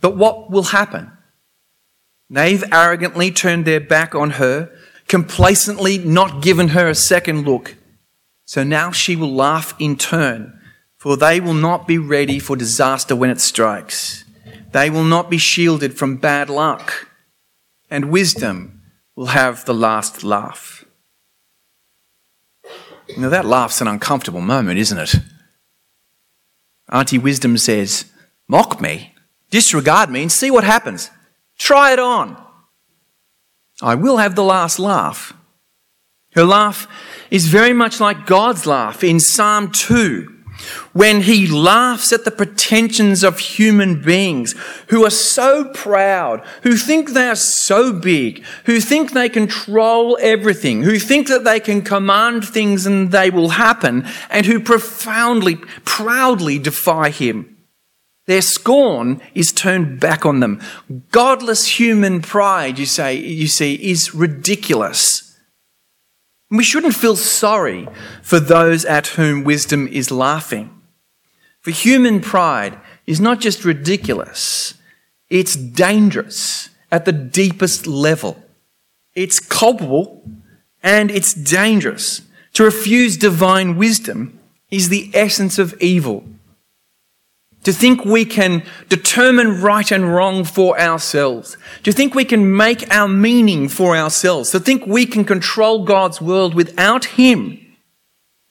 But 0.00 0.16
what 0.16 0.50
will 0.50 0.64
happen? 0.64 1.12
They've 2.30 2.64
arrogantly 2.72 3.30
turned 3.30 3.64
their 3.64 3.80
back 3.80 4.14
on 4.14 4.32
her 4.32 4.70
complacently 5.08 5.98
not 5.98 6.42
given 6.42 6.68
her 6.68 6.88
a 6.88 6.94
second 6.94 7.46
look. 7.46 7.76
So 8.44 8.62
now 8.62 8.92
she 8.92 9.16
will 9.16 9.34
laugh 9.34 9.74
in 9.78 9.96
turn, 9.96 10.60
for 10.96 11.16
they 11.16 11.40
will 11.40 11.54
not 11.54 11.88
be 11.88 11.98
ready 11.98 12.38
for 12.38 12.56
disaster 12.56 13.16
when 13.16 13.30
it 13.30 13.40
strikes. 13.40 14.24
They 14.72 14.90
will 14.90 15.04
not 15.04 15.30
be 15.30 15.38
shielded 15.38 15.96
from 15.96 16.16
bad 16.16 16.50
luck, 16.50 17.08
and 17.90 18.10
wisdom 18.10 18.82
will 19.16 19.26
have 19.26 19.64
the 19.64 19.74
last 19.74 20.22
laugh. 20.22 20.84
Now, 23.16 23.30
that 23.30 23.46
laugh's 23.46 23.80
an 23.80 23.88
uncomfortable 23.88 24.42
moment, 24.42 24.78
isn't 24.78 24.98
it? 24.98 25.14
Auntie 26.90 27.18
Wisdom 27.18 27.56
says, 27.56 28.04
Mock 28.48 28.80
me, 28.80 29.14
disregard 29.50 30.10
me, 30.10 30.22
and 30.22 30.32
see 30.32 30.50
what 30.50 30.64
happens. 30.64 31.10
Try 31.58 31.92
it 31.92 31.98
on. 31.98 32.36
I 33.80 33.94
will 33.94 34.16
have 34.16 34.34
the 34.34 34.44
last 34.44 34.78
laugh. 34.78 35.32
Her 36.34 36.44
laugh 36.44 36.86
is 37.30 37.46
very 37.48 37.72
much 37.72 38.00
like 38.00 38.26
God's 38.26 38.66
laugh 38.66 39.02
in 39.02 39.20
Psalm 39.20 39.70
2, 39.72 40.34
when 40.92 41.22
he 41.22 41.46
laughs 41.46 42.12
at 42.12 42.24
the 42.24 42.30
pretensions 42.32 43.22
of 43.22 43.38
human 43.38 44.02
beings 44.02 44.54
who 44.88 45.04
are 45.04 45.10
so 45.10 45.66
proud, 45.72 46.44
who 46.62 46.76
think 46.76 47.10
they 47.10 47.28
are 47.28 47.36
so 47.36 47.92
big, 47.92 48.44
who 48.64 48.80
think 48.80 49.12
they 49.12 49.28
control 49.28 50.18
everything, 50.20 50.82
who 50.82 50.98
think 50.98 51.28
that 51.28 51.44
they 51.44 51.60
can 51.60 51.82
command 51.82 52.46
things 52.46 52.86
and 52.86 53.12
they 53.12 53.30
will 53.30 53.50
happen, 53.50 54.04
and 54.30 54.46
who 54.46 54.58
profoundly, 54.58 55.56
proudly 55.84 56.58
defy 56.58 57.10
him. 57.10 57.57
Their 58.28 58.42
scorn 58.42 59.22
is 59.34 59.52
turned 59.52 60.00
back 60.00 60.26
on 60.26 60.40
them. 60.40 60.60
Godless 61.10 61.80
human 61.80 62.20
pride, 62.20 62.78
you 62.78 62.84
say, 62.84 63.14
you 63.14 63.46
see, 63.46 63.72
is 63.76 64.14
ridiculous. 64.14 65.40
We 66.50 66.62
shouldn't 66.62 66.94
feel 66.94 67.16
sorry 67.16 67.88
for 68.22 68.38
those 68.38 68.84
at 68.84 69.06
whom 69.06 69.44
wisdom 69.44 69.88
is 69.88 70.10
laughing. 70.10 70.78
For 71.62 71.70
human 71.70 72.20
pride 72.20 72.78
is 73.06 73.18
not 73.18 73.40
just 73.40 73.64
ridiculous, 73.64 74.74
it's 75.30 75.56
dangerous 75.56 76.68
at 76.92 77.06
the 77.06 77.12
deepest 77.12 77.86
level. 77.86 78.42
It's 79.14 79.40
culpable 79.40 80.22
and 80.82 81.10
it's 81.10 81.32
dangerous. 81.32 82.20
To 82.52 82.64
refuse 82.64 83.16
divine 83.16 83.78
wisdom 83.78 84.38
is 84.70 84.90
the 84.90 85.10
essence 85.14 85.58
of 85.58 85.74
evil. 85.80 86.24
To 87.64 87.72
think 87.72 88.04
we 88.04 88.24
can 88.24 88.62
determine 88.88 89.60
right 89.60 89.90
and 89.90 90.14
wrong 90.14 90.44
for 90.44 90.78
ourselves. 90.80 91.56
To 91.82 91.92
think 91.92 92.14
we 92.14 92.24
can 92.24 92.56
make 92.56 92.90
our 92.94 93.08
meaning 93.08 93.68
for 93.68 93.96
ourselves. 93.96 94.50
To 94.50 94.60
think 94.60 94.86
we 94.86 95.06
can 95.06 95.24
control 95.24 95.84
God's 95.84 96.20
world 96.20 96.54
without 96.54 97.04
Him 97.04 97.58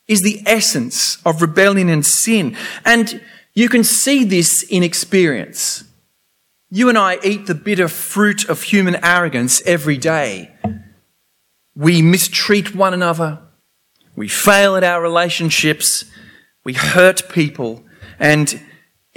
is 0.07 0.21
the 0.21 0.41
essence 0.45 1.17
of 1.25 1.41
rebellion 1.41 1.89
and 1.89 2.05
sin. 2.05 2.55
And 2.85 3.21
you 3.53 3.69
can 3.69 3.83
see 3.83 4.23
this 4.23 4.63
in 4.63 4.83
experience. 4.83 5.83
You 6.69 6.89
and 6.89 6.97
I 6.97 7.17
eat 7.23 7.45
the 7.45 7.55
bitter 7.55 7.87
fruit 7.87 8.47
of 8.49 8.61
human 8.61 9.03
arrogance 9.03 9.61
every 9.65 9.97
day. 9.97 10.51
We 11.75 12.01
mistreat 12.01 12.75
one 12.75 12.93
another. 12.93 13.39
We 14.15 14.27
fail 14.27 14.75
at 14.75 14.83
our 14.83 15.01
relationships. 15.01 16.05
We 16.63 16.73
hurt 16.73 17.29
people. 17.29 17.83
And 18.19 18.61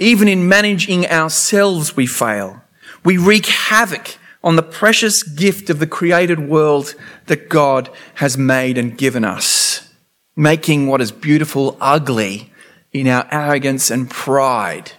even 0.01 0.27
in 0.27 0.49
managing 0.49 1.05
ourselves, 1.05 1.95
we 1.95 2.07
fail. 2.07 2.61
We 3.05 3.17
wreak 3.17 3.45
havoc 3.45 4.17
on 4.43 4.55
the 4.55 4.63
precious 4.63 5.21
gift 5.21 5.69
of 5.69 5.77
the 5.77 5.85
created 5.85 6.39
world 6.39 6.95
that 7.27 7.49
God 7.49 7.89
has 8.15 8.35
made 8.35 8.79
and 8.79 8.97
given 8.97 9.23
us, 9.23 9.93
making 10.35 10.87
what 10.87 11.01
is 11.01 11.11
beautiful 11.11 11.77
ugly 11.79 12.51
in 12.91 13.07
our 13.07 13.27
arrogance 13.31 13.91
and 13.91 14.09
pride. 14.09 14.93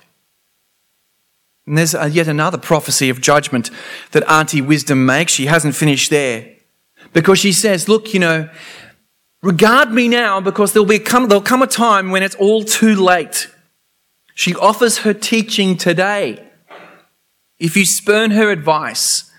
And 1.67 1.77
there's 1.77 1.97
uh, 1.97 2.09
yet 2.11 2.29
another 2.29 2.59
prophecy 2.59 3.11
of 3.11 3.21
judgment 3.21 3.71
that 4.13 4.29
Auntie 4.31 4.63
Wisdom 4.63 5.05
makes. 5.05 5.33
She 5.33 5.47
hasn't 5.47 5.75
finished 5.75 6.11
there. 6.11 6.49
Because 7.13 7.41
she 7.41 7.53
says, 7.53 7.89
look, 7.89 8.15
you 8.15 8.21
know, 8.21 8.49
regard 9.43 9.91
me 9.91 10.07
now 10.07 10.41
because 10.41 10.73
there'll, 10.73 10.87
be 10.87 11.01
come, 11.01 11.27
there'll 11.27 11.43
come 11.43 11.63
a 11.63 11.67
time 11.67 12.13
when 12.13 12.23
it's 12.23 12.37
all 12.37 12.63
too 12.63 12.95
late. 12.95 13.49
She 14.35 14.55
offers 14.55 14.99
her 14.99 15.15
teaching 15.15 15.77
today. 15.77 16.49
If 17.59 17.77
you 17.77 17.85
spurn 17.85 18.33
her 18.33 18.51
advice, 18.51 19.31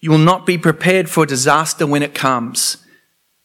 you 0.00 0.10
will 0.10 0.18
not 0.18 0.46
be 0.46 0.56
prepared 0.56 1.10
for 1.10 1.26
disaster 1.26 1.86
when 1.86 2.02
it 2.02 2.14
comes. 2.14 2.78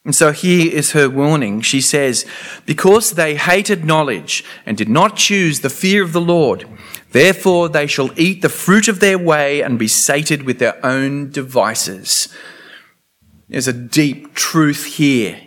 And 0.05 0.15
so 0.15 0.31
here 0.31 0.71
is 0.71 0.91
her 0.91 1.09
warning. 1.09 1.61
She 1.61 1.81
says, 1.81 2.25
Because 2.65 3.11
they 3.11 3.35
hated 3.35 3.83
knowledge 3.83 4.45
and 4.65 4.77
did 4.77 4.87
not 4.87 5.17
choose 5.17 5.59
the 5.59 5.69
fear 5.69 6.03
of 6.03 6.13
the 6.13 6.21
Lord, 6.21 6.67
therefore 7.11 7.69
they 7.69 7.87
shall 7.87 8.17
eat 8.17 8.41
the 8.41 8.49
fruit 8.49 8.87
of 8.87 8.99
their 8.99 9.17
way 9.17 9.61
and 9.61 9.79
be 9.79 9.87
sated 9.87 10.43
with 10.43 10.59
their 10.59 10.83
own 10.85 11.31
devices. 11.31 12.29
There's 13.49 13.67
a 13.67 13.73
deep 13.73 14.35
truth 14.35 14.85
here. 14.85 15.41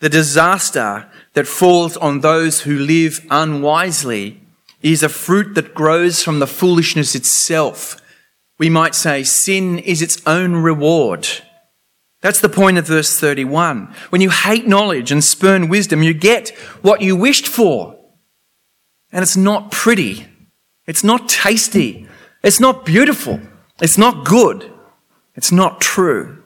The 0.00 0.08
disaster 0.08 1.08
that 1.34 1.46
falls 1.46 1.96
on 1.96 2.20
those 2.20 2.62
who 2.62 2.78
live 2.78 3.24
unwisely 3.30 4.40
is 4.82 5.02
a 5.02 5.08
fruit 5.08 5.54
that 5.54 5.74
grows 5.74 6.22
from 6.22 6.38
the 6.38 6.46
foolishness 6.46 7.14
itself. 7.14 8.00
We 8.58 8.70
might 8.70 8.94
say 8.94 9.24
sin 9.24 9.78
is 9.78 10.00
its 10.00 10.24
own 10.26 10.56
reward. 10.56 11.28
That's 12.20 12.40
the 12.40 12.48
point 12.48 12.78
of 12.78 12.86
verse 12.86 13.18
31. 13.18 13.94
When 14.10 14.20
you 14.20 14.30
hate 14.30 14.66
knowledge 14.66 15.12
and 15.12 15.22
spurn 15.22 15.68
wisdom, 15.68 16.02
you 16.02 16.14
get 16.14 16.50
what 16.80 17.02
you 17.02 17.16
wished 17.16 17.46
for. 17.46 17.98
And 19.12 19.22
it's 19.22 19.36
not 19.36 19.70
pretty. 19.70 20.26
It's 20.86 21.04
not 21.04 21.28
tasty. 21.28 22.06
It's 22.42 22.60
not 22.60 22.86
beautiful. 22.86 23.40
It's 23.80 23.98
not 23.98 24.24
good. 24.24 24.70
It's 25.34 25.50
not 25.50 25.80
true. 25.80 26.42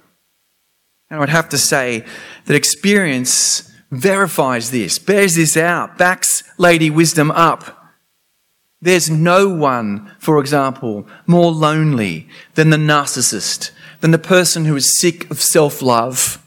And 1.11 1.17
I 1.17 1.21
would 1.21 1.29
have 1.29 1.49
to 1.51 1.59
say 1.59 2.05
that 2.47 2.57
experience 2.57 3.68
verifies 3.91 4.71
this, 4.71 4.99
bears 4.99 5.35
this 5.35 5.57
out, 5.57 5.99
backs 5.99 6.43
Lady 6.59 6.91
Wisdom 6.91 7.31
up. 7.31 7.75
There's 8.81 9.11
no 9.11 9.49
one, 9.49 10.13
for 10.19 10.39
example, 10.39 11.07
more 11.27 11.51
lonely 11.51 12.29
than 12.55 12.71
the 12.71 12.77
narcissist, 12.77 13.73
than 14.01 14.13
the 14.13 14.19
person 14.19 14.67
who 14.67 14.77
is 14.77 15.01
sick 15.01 15.29
of 15.31 15.41
self 15.41 15.83
love. 15.83 16.45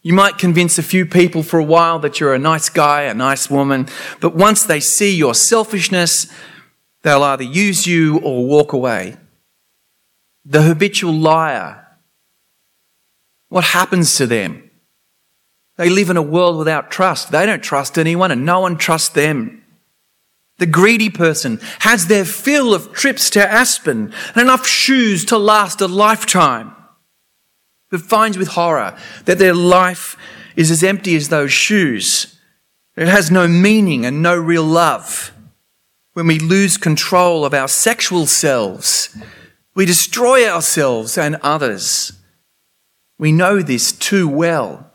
You 0.00 0.14
might 0.14 0.38
convince 0.38 0.78
a 0.78 0.82
few 0.82 1.04
people 1.04 1.42
for 1.42 1.58
a 1.58 1.64
while 1.64 1.98
that 1.98 2.20
you're 2.20 2.32
a 2.32 2.38
nice 2.38 2.70
guy, 2.70 3.02
a 3.02 3.14
nice 3.14 3.50
woman, 3.50 3.88
but 4.20 4.34
once 4.34 4.62
they 4.64 4.80
see 4.80 5.14
your 5.14 5.34
selfishness, 5.34 6.32
they'll 7.02 7.22
either 7.22 7.42
use 7.42 7.86
you 7.86 8.18
or 8.20 8.46
walk 8.46 8.72
away. 8.72 9.16
The 10.46 10.62
habitual 10.62 11.12
liar, 11.12 11.86
what 13.48 13.64
happens 13.64 14.14
to 14.16 14.26
them? 14.26 14.67
They 15.78 15.88
live 15.88 16.10
in 16.10 16.16
a 16.16 16.22
world 16.22 16.58
without 16.58 16.90
trust. 16.90 17.30
They 17.30 17.46
don't 17.46 17.62
trust 17.62 17.98
anyone 17.98 18.32
and 18.32 18.44
no 18.44 18.60
one 18.60 18.76
trusts 18.76 19.10
them. 19.10 19.64
The 20.58 20.66
greedy 20.66 21.08
person 21.08 21.60
has 21.80 22.08
their 22.08 22.24
fill 22.24 22.74
of 22.74 22.92
trips 22.92 23.30
to 23.30 23.50
Aspen 23.50 24.12
and 24.34 24.42
enough 24.42 24.66
shoes 24.66 25.24
to 25.26 25.38
last 25.38 25.80
a 25.80 25.86
lifetime, 25.86 26.74
but 27.90 28.00
finds 28.00 28.36
with 28.36 28.48
horror 28.48 28.98
that 29.24 29.38
their 29.38 29.54
life 29.54 30.16
is 30.56 30.72
as 30.72 30.82
empty 30.82 31.14
as 31.14 31.28
those 31.28 31.52
shoes. 31.52 32.40
It 32.96 33.06
has 33.06 33.30
no 33.30 33.46
meaning 33.46 34.04
and 34.04 34.20
no 34.20 34.36
real 34.36 34.64
love. 34.64 35.32
When 36.14 36.26
we 36.26 36.40
lose 36.40 36.76
control 36.76 37.44
of 37.44 37.54
our 37.54 37.68
sexual 37.68 38.26
selves, 38.26 39.16
we 39.76 39.86
destroy 39.86 40.48
ourselves 40.48 41.16
and 41.16 41.36
others. 41.36 42.10
We 43.16 43.30
know 43.30 43.62
this 43.62 43.92
too 43.92 44.26
well. 44.28 44.87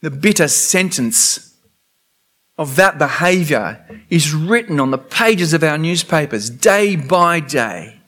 The 0.00 0.10
bitter 0.10 0.48
sentence 0.48 1.56
of 2.56 2.76
that 2.76 2.98
behaviour 2.98 3.84
is 4.10 4.34
written 4.34 4.80
on 4.80 4.90
the 4.90 4.98
pages 4.98 5.52
of 5.52 5.62
our 5.62 5.78
newspapers 5.78 6.50
day 6.50 6.96
by 6.96 7.40
day. 7.40 8.00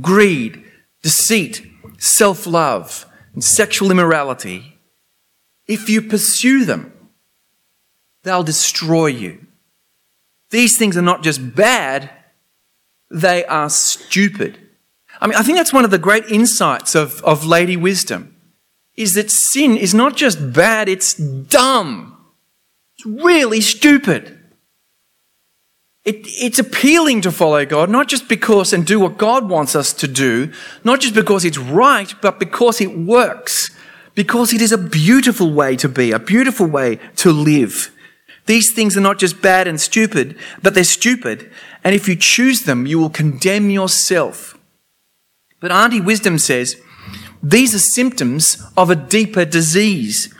Greed, 0.00 0.64
deceit, 1.02 1.66
self 1.98 2.46
love, 2.46 3.06
and 3.34 3.42
sexual 3.42 3.90
immorality. 3.90 4.78
If 5.66 5.88
you 5.88 6.02
pursue 6.02 6.64
them, 6.64 6.92
they'll 8.22 8.42
destroy 8.42 9.06
you. 9.06 9.46
These 10.50 10.76
things 10.76 10.96
are 10.96 11.02
not 11.02 11.22
just 11.22 11.54
bad, 11.54 12.10
they 13.10 13.44
are 13.46 13.70
stupid. 13.70 14.58
I 15.20 15.26
mean, 15.26 15.36
I 15.36 15.42
think 15.42 15.58
that's 15.58 15.72
one 15.72 15.84
of 15.84 15.90
the 15.90 15.98
great 15.98 16.26
insights 16.26 16.94
of, 16.94 17.22
of 17.22 17.44
Lady 17.44 17.76
Wisdom 17.76 18.34
is 19.00 19.14
that 19.14 19.30
sin 19.30 19.76
is 19.76 19.94
not 19.94 20.14
just 20.16 20.52
bad, 20.52 20.88
it's 20.88 21.14
dumb. 21.14 22.16
It's 22.96 23.06
really 23.06 23.60
stupid. 23.62 24.38
It, 26.04 26.20
it's 26.24 26.58
appealing 26.58 27.22
to 27.22 27.32
follow 27.32 27.64
God, 27.64 27.88
not 27.88 28.08
just 28.08 28.28
because 28.28 28.72
and 28.72 28.86
do 28.86 29.00
what 29.00 29.18
God 29.18 29.48
wants 29.48 29.74
us 29.74 29.92
to 29.94 30.08
do, 30.08 30.52
not 30.84 31.00
just 31.00 31.14
because 31.14 31.44
it's 31.44 31.58
right, 31.58 32.12
but 32.20 32.38
because 32.38 32.80
it 32.80 32.98
works. 32.98 33.70
Because 34.14 34.52
it 34.52 34.60
is 34.60 34.72
a 34.72 34.78
beautiful 34.78 35.52
way 35.52 35.76
to 35.76 35.88
be, 35.88 36.12
a 36.12 36.18
beautiful 36.18 36.66
way 36.66 36.98
to 37.16 37.32
live. 37.32 37.90
These 38.46 38.72
things 38.72 38.96
are 38.96 39.02
not 39.02 39.18
just 39.18 39.40
bad 39.40 39.68
and 39.68 39.80
stupid, 39.80 40.36
but 40.62 40.74
they're 40.74 40.84
stupid. 40.84 41.50
And 41.84 41.94
if 41.94 42.08
you 42.08 42.16
choose 42.16 42.62
them, 42.62 42.86
you 42.86 42.98
will 42.98 43.10
condemn 43.10 43.70
yourself. 43.70 44.58
But 45.60 45.70
Auntie 45.70 46.00
Wisdom 46.00 46.38
says, 46.38 46.76
these 47.42 47.74
are 47.74 47.78
symptoms 47.78 48.62
of 48.76 48.90
a 48.90 48.96
deeper 48.96 49.44
disease. 49.44 50.32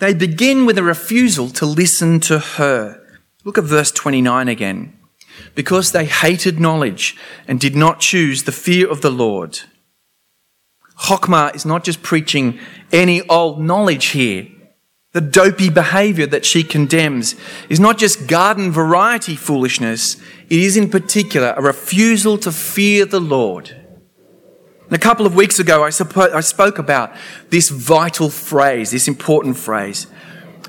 They 0.00 0.14
begin 0.14 0.66
with 0.66 0.78
a 0.78 0.82
refusal 0.82 1.50
to 1.50 1.66
listen 1.66 2.20
to 2.20 2.38
her. 2.38 3.00
Look 3.44 3.58
at 3.58 3.64
verse 3.64 3.92
29 3.92 4.48
again. 4.48 4.98
Because 5.54 5.92
they 5.92 6.04
hated 6.04 6.58
knowledge 6.58 7.16
and 7.46 7.60
did 7.60 7.76
not 7.76 8.00
choose 8.00 8.42
the 8.42 8.52
fear 8.52 8.90
of 8.90 9.02
the 9.02 9.10
Lord. 9.10 9.60
Chokmah 11.02 11.54
is 11.54 11.64
not 11.64 11.84
just 11.84 12.02
preaching 12.02 12.58
any 12.92 13.22
old 13.28 13.60
knowledge 13.60 14.06
here. 14.06 14.48
The 15.12 15.20
dopey 15.20 15.70
behavior 15.70 16.26
that 16.26 16.44
she 16.44 16.64
condemns 16.64 17.36
is 17.68 17.80
not 17.80 17.98
just 17.98 18.26
garden 18.26 18.72
variety 18.72 19.36
foolishness, 19.36 20.16
it 20.50 20.58
is 20.58 20.76
in 20.76 20.90
particular 20.90 21.54
a 21.56 21.62
refusal 21.62 22.36
to 22.38 22.52
fear 22.52 23.06
the 23.06 23.20
Lord. 23.20 23.77
And 24.88 24.96
a 24.96 24.98
couple 24.98 25.26
of 25.26 25.34
weeks 25.34 25.58
ago, 25.58 25.84
I, 25.84 25.88
I 25.88 26.40
spoke 26.40 26.78
about 26.78 27.14
this 27.50 27.68
vital 27.68 28.30
phrase, 28.30 28.90
this 28.90 29.06
important 29.06 29.58
phrase. 29.58 30.06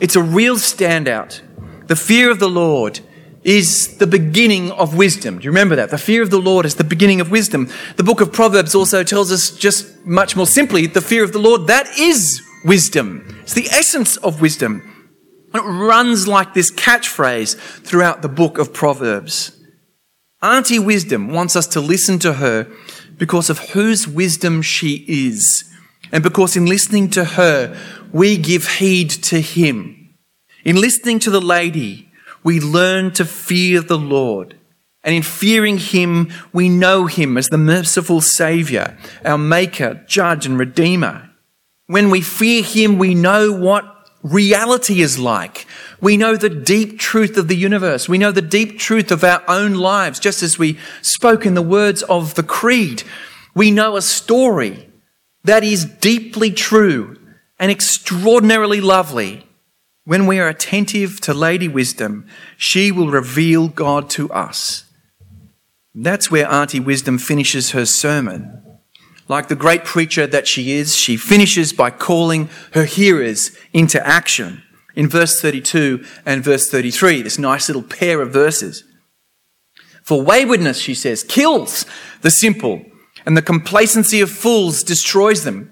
It's 0.01 0.17
a 0.17 0.21
real 0.21 0.57
standout. 0.57 1.41
The 1.87 1.95
fear 1.95 2.29
of 2.29 2.39
the 2.39 2.49
Lord 2.49 2.99
is 3.43 3.97
the 3.97 4.07
beginning 4.07 4.71
of 4.71 4.97
wisdom. 4.97 5.39
Do 5.39 5.45
you 5.45 5.51
remember 5.51 5.77
that? 5.77 5.89
The 5.89 5.97
fear 5.97 6.21
of 6.21 6.31
the 6.31 6.41
Lord 6.41 6.65
is 6.65 6.75
the 6.75 6.83
beginning 6.83 7.21
of 7.21 7.31
wisdom. 7.31 7.69
The 7.95 8.03
book 8.03 8.19
of 8.19 8.33
Proverbs 8.33 8.75
also 8.75 9.03
tells 9.03 9.31
us 9.31 9.51
just 9.51 10.05
much 10.05 10.35
more 10.35 10.45
simply 10.45 10.85
the 10.85 11.01
fear 11.01 11.23
of 11.23 11.31
the 11.31 11.39
Lord, 11.39 11.67
that 11.67 11.87
is 11.97 12.41
wisdom. 12.65 13.39
It's 13.41 13.53
the 13.53 13.69
essence 13.69 14.17
of 14.17 14.41
wisdom. 14.41 15.15
and 15.53 15.63
It 15.63 15.67
runs 15.67 16.27
like 16.27 16.53
this 16.53 16.71
catchphrase 16.71 17.55
throughout 17.57 18.21
the 18.21 18.27
book 18.29 18.57
of 18.57 18.73
Proverbs. 18.73 19.55
Auntie 20.41 20.79
Wisdom 20.79 21.33
wants 21.33 21.55
us 21.55 21.67
to 21.67 21.81
listen 21.81 22.19
to 22.19 22.33
her 22.33 22.71
because 23.19 23.51
of 23.51 23.59
whose 23.59 24.07
wisdom 24.07 24.63
she 24.63 25.05
is. 25.07 25.65
And 26.11 26.23
because 26.23 26.55
in 26.55 26.65
listening 26.65 27.11
to 27.11 27.23
her, 27.23 27.77
we 28.11 28.37
give 28.37 28.67
heed 28.77 29.11
to 29.11 29.39
him. 29.39 30.15
In 30.65 30.77
listening 30.77 31.19
to 31.19 31.29
the 31.29 31.41
lady, 31.41 32.09
we 32.43 32.59
learn 32.59 33.11
to 33.11 33.25
fear 33.25 33.81
the 33.81 33.97
Lord. 33.97 34.55
And 35.03 35.13
in 35.13 35.23
fearing 35.23 35.77
him, 35.77 36.31
we 36.51 36.67
know 36.67 37.05
him 37.05 37.37
as 37.37 37.47
the 37.47 37.57
merciful 37.57 38.21
Saviour, 38.21 38.97
our 39.23 39.37
Maker, 39.37 40.03
Judge, 40.07 40.45
and 40.45 40.57
Redeemer. 40.57 41.29
When 41.87 42.09
we 42.09 42.21
fear 42.21 42.63
him, 42.63 42.97
we 42.97 43.13
know 43.15 43.51
what 43.51 43.98
reality 44.23 45.01
is 45.01 45.19
like. 45.19 45.65
We 46.01 46.17
know 46.17 46.35
the 46.35 46.49
deep 46.49 46.99
truth 46.99 47.37
of 47.37 47.47
the 47.47 47.55
universe. 47.55 48.09
We 48.09 48.17
know 48.17 48.31
the 48.31 48.41
deep 48.41 48.79
truth 48.79 49.11
of 49.11 49.23
our 49.23 49.43
own 49.47 49.73
lives, 49.73 50.19
just 50.19 50.43
as 50.43 50.57
we 50.57 50.77
spoke 51.01 51.45
in 51.45 51.53
the 51.53 51.61
words 51.61 52.03
of 52.03 52.35
the 52.35 52.43
Creed. 52.43 53.03
We 53.53 53.71
know 53.71 53.95
a 53.95 54.01
story 54.01 54.89
that 55.43 55.63
is 55.63 55.85
deeply 55.85 56.51
true 56.51 57.17
and 57.57 57.71
extraordinarily 57.71 58.81
lovely. 58.81 59.45
When 60.05 60.25
we 60.25 60.39
are 60.39 60.47
attentive 60.47 61.21
to 61.21 61.33
Lady 61.33 61.67
Wisdom, 61.67 62.25
she 62.57 62.91
will 62.91 63.11
reveal 63.11 63.67
God 63.67 64.09
to 64.11 64.31
us. 64.31 64.85
That's 65.93 66.31
where 66.31 66.49
Auntie 66.49 66.79
Wisdom 66.79 67.17
finishes 67.17 67.71
her 67.71 67.85
sermon. 67.85 68.68
Like 69.29 69.47
the 69.47 69.55
great 69.55 69.85
preacher 69.85 70.25
that 70.25 70.47
she 70.47 70.71
is, 70.71 70.95
she 70.95 71.15
finishes 71.15 71.71
by 71.71 71.91
calling 71.91 72.49
her 72.73 72.83
hearers 72.83 73.55
into 73.71 74.05
action 74.05 74.63
in 74.95 75.07
verse 75.07 75.39
32 75.39 76.03
and 76.25 76.43
verse 76.43 76.69
33, 76.69 77.21
this 77.21 77.37
nice 77.37 77.69
little 77.69 77.83
pair 77.83 78.21
of 78.21 78.33
verses. 78.33 78.83
For 80.01 80.21
waywardness, 80.23 80.79
she 80.79 80.95
says, 80.95 81.23
kills 81.23 81.85
the 82.21 82.31
simple, 82.31 82.83
and 83.23 83.37
the 83.37 83.43
complacency 83.43 84.19
of 84.19 84.31
fools 84.31 84.81
destroys 84.81 85.43
them. 85.43 85.71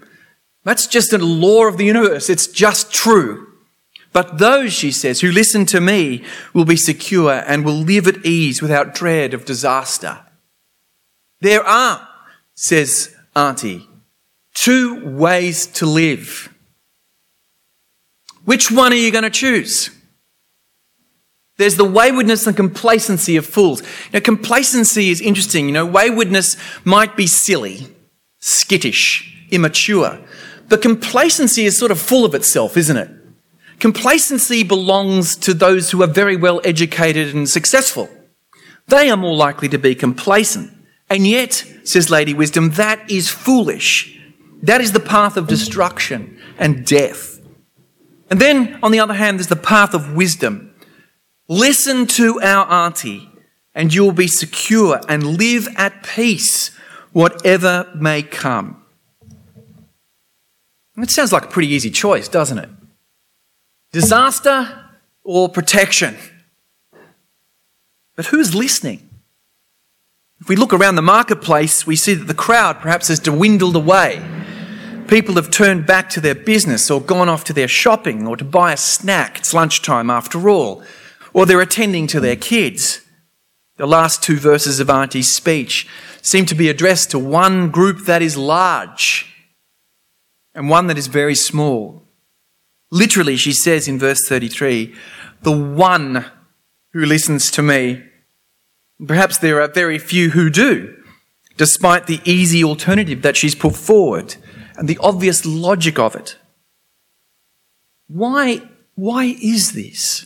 That's 0.64 0.86
just 0.86 1.12
a 1.12 1.18
law 1.18 1.66
of 1.66 1.78
the 1.78 1.86
universe. 1.86 2.30
It's 2.30 2.46
just 2.46 2.94
true. 2.94 3.48
But 4.14 4.38
those, 4.38 4.72
she 4.72 4.92
says, 4.92 5.22
who 5.22 5.32
listen 5.32 5.66
to 5.68 5.82
me 5.82 6.24
will 6.54 6.66
be 6.66 6.76
secure 6.76 7.44
and 7.48 7.66
will 7.66 7.74
live 7.74 8.08
at 8.08 8.24
ease 8.24 8.62
without 8.62 8.94
dread 8.94 9.34
of 9.34 9.46
disaster. 9.46 10.20
There 11.42 11.64
are, 11.64 12.08
says 12.54 13.17
Auntie, 13.38 13.88
two 14.56 15.06
ways 15.06 15.68
to 15.68 15.86
live. 15.86 16.52
Which 18.46 18.72
one 18.72 18.92
are 18.92 18.96
you 18.96 19.12
going 19.12 19.26
to 19.26 19.30
choose? 19.30 19.92
There's 21.58 21.76
the 21.76 21.86
waywardness 21.86 22.48
and 22.48 22.56
complacency 22.56 23.36
of 23.36 23.46
fools. 23.46 23.84
Now, 24.12 24.22
complacency 24.22 25.10
is 25.12 25.22
interesting. 25.22 25.68
You 25.68 25.72
know, 25.72 25.86
waywardness 25.86 26.58
might 26.84 27.16
be 27.16 27.28
silly, 27.28 27.88
skittish, 28.40 29.48
immature, 29.52 30.20
but 30.68 30.82
complacency 30.82 31.66
is 31.66 31.78
sort 31.78 31.92
of 31.92 32.00
full 32.00 32.26
of 32.26 32.34
itself, 32.34 32.76
isn't 32.76 32.98
it? 32.98 33.12
Complacency 33.80 34.64
belongs 34.64 35.36
to 35.36 35.54
those 35.54 35.92
who 35.92 36.02
are 36.02 36.08
very 36.08 36.36
well 36.36 36.60
educated 36.64 37.36
and 37.36 37.48
successful. 37.48 38.10
They 38.88 39.12
are 39.12 39.18
more 39.18 39.36
likely 39.36 39.70
to 39.70 39.78
be 39.78 39.94
complacent. 39.94 40.77
And 41.10 41.26
yet, 41.26 41.64
says 41.84 42.10
Lady 42.10 42.34
Wisdom, 42.34 42.72
that 42.72 43.10
is 43.10 43.30
foolish. 43.30 44.20
That 44.64 44.82
is 44.82 44.92
the 44.92 45.00
path 45.00 45.38
of 45.38 45.48
destruction 45.48 46.38
and 46.58 46.86
death. 46.86 47.40
And 48.30 48.42
then, 48.42 48.78
on 48.84 48.92
the 48.92 49.00
other 49.00 49.14
hand, 49.14 49.40
there's 49.40 49.48
the 49.48 49.56
path 49.56 49.94
of 49.94 50.14
wisdom. 50.14 50.74
Listen 51.48 52.08
to 52.08 52.42
our 52.42 52.70
auntie, 52.70 53.30
and 53.74 53.94
you 53.94 54.04
will 54.04 54.12
be 54.12 54.28
secure 54.28 55.00
and 55.08 55.38
live 55.38 55.70
at 55.78 56.04
peace, 56.04 56.72
whatever 57.14 57.90
may 57.96 58.22
come. 58.22 58.84
It 60.98 61.12
sounds 61.12 61.32
like 61.32 61.46
a 61.46 61.48
pretty 61.48 61.70
easy 61.70 61.92
choice, 61.92 62.28
doesn't 62.28 62.58
it? 62.58 62.70
Disaster 63.94 64.90
or 65.24 65.48
protection? 65.48 66.18
But 68.16 68.26
who's 68.26 68.56
listening? 68.56 69.07
If 70.40 70.50
we 70.50 70.56
look 70.56 70.74
around 70.74 70.96
the 70.96 71.02
marketplace, 71.02 71.88
we 71.88 71.96
see 71.96 72.14
that 72.14 72.26
the 72.26 72.34
crowd 72.34 72.80
perhaps 72.80 73.08
has 73.08 73.20
dwindled 73.20 73.76
away. 73.76 74.24
People 75.08 75.36
have 75.36 75.50
turned 75.50 75.86
back 75.86 76.10
to 76.12 76.22
their 76.22 76.36
business 76.36 76.92
or 76.92 77.02
gone 77.02 77.30
off 77.30 77.44
to 77.46 77.54
their 77.54 77.68
shopping 77.68 78.28
or 78.28 78.38
to 78.38 78.46
buy 78.46 78.74
a 78.74 78.78
snack. 78.78 79.40
It's 79.40 79.54
lunchtime 79.54 80.10
after 80.10 80.50
all. 80.50 80.84
Or 81.34 81.46
they're 81.46 81.62
attending 81.62 82.08
to 82.08 82.20
their 82.20 82.36
kids. 82.36 83.02
The 83.78 83.88
last 83.88 84.22
two 84.22 84.38
verses 84.38 84.80
of 84.80 84.90
Auntie's 84.90 85.34
speech 85.34 85.88
seem 86.22 86.46
to 86.48 86.56
be 86.56 86.70
addressed 86.70 87.12
to 87.12 87.20
one 87.20 87.70
group 87.70 88.06
that 88.06 88.22
is 88.22 88.38
large 88.38 89.34
and 90.54 90.70
one 90.70 90.88
that 90.88 90.98
is 90.98 91.08
very 91.08 91.36
small. 91.36 92.04
Literally, 92.92 93.38
she 93.38 93.54
says 93.54 93.88
in 93.88 94.00
verse 94.00 94.28
33 94.28 94.94
the 95.42 95.52
one 95.52 96.26
who 96.94 97.06
listens 97.06 97.52
to 97.52 97.62
me 97.62 98.04
Perhaps 99.06 99.38
there 99.38 99.62
are 99.62 99.68
very 99.68 100.00
few 100.00 100.32
who 100.32 100.50
do, 100.50 101.04
despite 101.56 102.08
the 102.08 102.22
easy 102.24 102.64
alternative 102.64 103.22
that 103.22 103.38
she's 103.38 103.56
put 103.56 103.76
forward 103.76 104.36
and 104.76 104.88
the 104.88 104.98
obvious 105.00 105.46
logic 105.46 106.00
of 106.00 106.16
it. 106.16 106.38
Why, 108.08 108.62
why 108.96 109.38
is 109.42 109.74
this? 109.74 110.26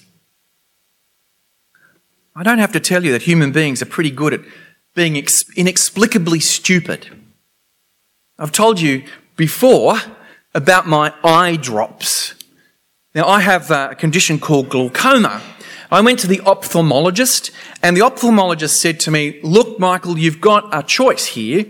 I 2.36 2.44
don't 2.44 2.60
have 2.60 2.72
to 2.74 2.80
tell 2.80 3.04
you 3.04 3.12
that 3.12 3.24
human 3.24 3.52
beings 3.52 3.82
are 3.82 3.88
pretty 3.88 4.12
good 4.12 4.34
at 4.34 4.42
being 4.96 5.22
inexplicably 5.56 6.40
stupid. 6.40 7.10
I've 8.38 8.52
told 8.52 8.80
you 8.80 9.04
before 9.36 9.96
about 10.54 10.88
my 10.88 11.14
eye 11.24 11.58
drops. 11.58 12.36
Now, 13.14 13.28
I 13.28 13.42
have 13.42 13.70
uh, 13.72 13.90
a 13.92 13.96
condition 13.96 14.40
called 14.40 14.70
glaucoma, 14.70 15.42
I 15.92 16.00
went 16.00 16.20
to 16.20 16.28
the 16.28 16.38
ophthalmologist, 16.38 17.52
and 17.84 17.98
the 17.98 18.02
ophthalmologist 18.02 18.80
said 18.80 19.02
to 19.02 19.12
me, 19.12 19.42
Look, 19.44 19.78
Michael, 19.78 20.18
you've 20.18 20.40
got 20.40 20.70
a 20.72 20.84
choice 20.84 21.26
here. 21.26 21.66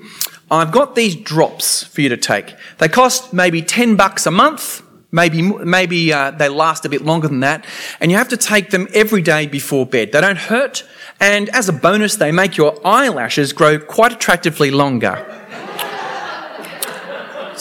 I've 0.51 0.71
got 0.71 0.93
these 0.93 1.15
drops 1.15 1.84
for 1.86 2.01
you 2.01 2.10
to 2.10 2.17
take. 2.17 2.53
They 2.77 2.88
cost 2.88 3.34
maybe 3.34 3.63
10 3.63 3.95
bucks 3.95 4.27
a 4.27 4.31
month. 4.31 4.84
Maybe, 5.12 5.41
maybe 5.41 6.13
uh, 6.13 6.31
they 6.31 6.49
last 6.49 6.86
a 6.86 6.89
bit 6.89 7.01
longer 7.01 7.27
than 7.27 7.39
that. 7.39 7.65
And 7.99 8.12
you 8.12 8.17
have 8.17 8.29
to 8.29 8.38
take 8.38 8.69
them 8.69 8.88
every 8.93 9.23
day 9.23 9.47
before 9.47 9.88
bed. 9.88 10.12
They 10.12 10.21
don't 10.21 10.38
hurt. 10.38 10.84
And 11.19 11.49
as 11.49 11.67
a 11.67 11.73
bonus, 11.73 12.15
they 12.15 12.31
make 12.31 12.57
your 12.57 12.79
eyelashes 12.86 13.53
grow 13.53 13.79
quite 13.79 14.13
attractively 14.13 14.69
longer. 14.69 15.40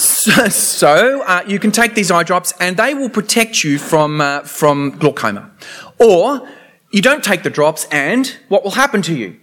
so, 0.50 1.22
uh, 1.22 1.44
you 1.46 1.58
can 1.58 1.70
take 1.70 1.94
these 1.94 2.10
eye 2.10 2.22
drops 2.22 2.52
and 2.60 2.76
they 2.76 2.94
will 2.94 3.10
protect 3.10 3.62
you 3.64 3.78
from, 3.78 4.20
uh, 4.20 4.40
from 4.40 4.90
glaucoma. 4.98 5.50
Or 5.98 6.48
you 6.90 7.02
don't 7.02 7.22
take 7.22 7.42
the 7.44 7.50
drops, 7.50 7.86
and 7.92 8.36
what 8.48 8.64
will 8.64 8.72
happen 8.72 9.00
to 9.02 9.14
you? 9.14 9.38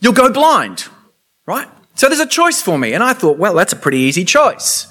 You'll 0.00 0.12
go 0.12 0.30
blind, 0.30 0.88
right? 1.46 1.68
So 1.94 2.08
there's 2.08 2.20
a 2.20 2.26
choice 2.26 2.60
for 2.60 2.78
me. 2.78 2.92
And 2.92 3.02
I 3.02 3.14
thought, 3.14 3.38
well, 3.38 3.54
that's 3.54 3.72
a 3.72 3.76
pretty 3.76 3.98
easy 3.98 4.24
choice. 4.24 4.86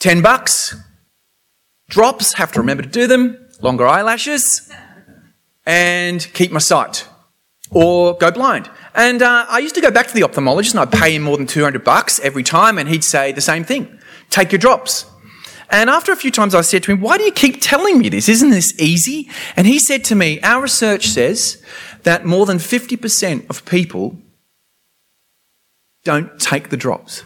10 0.00 0.20
bucks, 0.20 0.76
drops, 1.88 2.34
have 2.34 2.52
to 2.52 2.60
remember 2.60 2.82
to 2.82 2.88
do 2.88 3.06
them, 3.06 3.48
longer 3.62 3.86
eyelashes, 3.86 4.70
and 5.64 6.28
keep 6.34 6.52
my 6.52 6.58
sight. 6.58 7.07
Or 7.70 8.16
go 8.16 8.30
blind. 8.30 8.70
And 8.94 9.22
uh, 9.22 9.46
I 9.48 9.58
used 9.58 9.74
to 9.74 9.80
go 9.80 9.90
back 9.90 10.06
to 10.08 10.14
the 10.14 10.22
ophthalmologist 10.22 10.70
and 10.70 10.80
I'd 10.80 10.92
pay 10.92 11.14
him 11.14 11.22
more 11.22 11.36
than 11.36 11.46
200 11.46 11.84
bucks 11.84 12.18
every 12.20 12.42
time, 12.42 12.78
and 12.78 12.88
he'd 12.88 13.04
say 13.04 13.32
the 13.32 13.40
same 13.40 13.64
thing 13.64 13.98
take 14.30 14.52
your 14.52 14.58
drops. 14.58 15.06
And 15.70 15.90
after 15.90 16.12
a 16.12 16.16
few 16.16 16.30
times, 16.30 16.54
I 16.54 16.62
said 16.62 16.82
to 16.84 16.92
him, 16.92 17.00
Why 17.00 17.18
do 17.18 17.24
you 17.24 17.32
keep 17.32 17.60
telling 17.60 17.98
me 17.98 18.08
this? 18.08 18.28
Isn't 18.28 18.50
this 18.50 18.78
easy? 18.80 19.28
And 19.54 19.66
he 19.66 19.78
said 19.78 20.02
to 20.04 20.14
me, 20.14 20.40
Our 20.40 20.62
research 20.62 21.06
says 21.08 21.62
that 22.04 22.24
more 22.24 22.46
than 22.46 22.56
50% 22.56 23.50
of 23.50 23.64
people 23.66 24.16
don't 26.04 26.40
take 26.40 26.70
the 26.70 26.76
drops. 26.76 27.22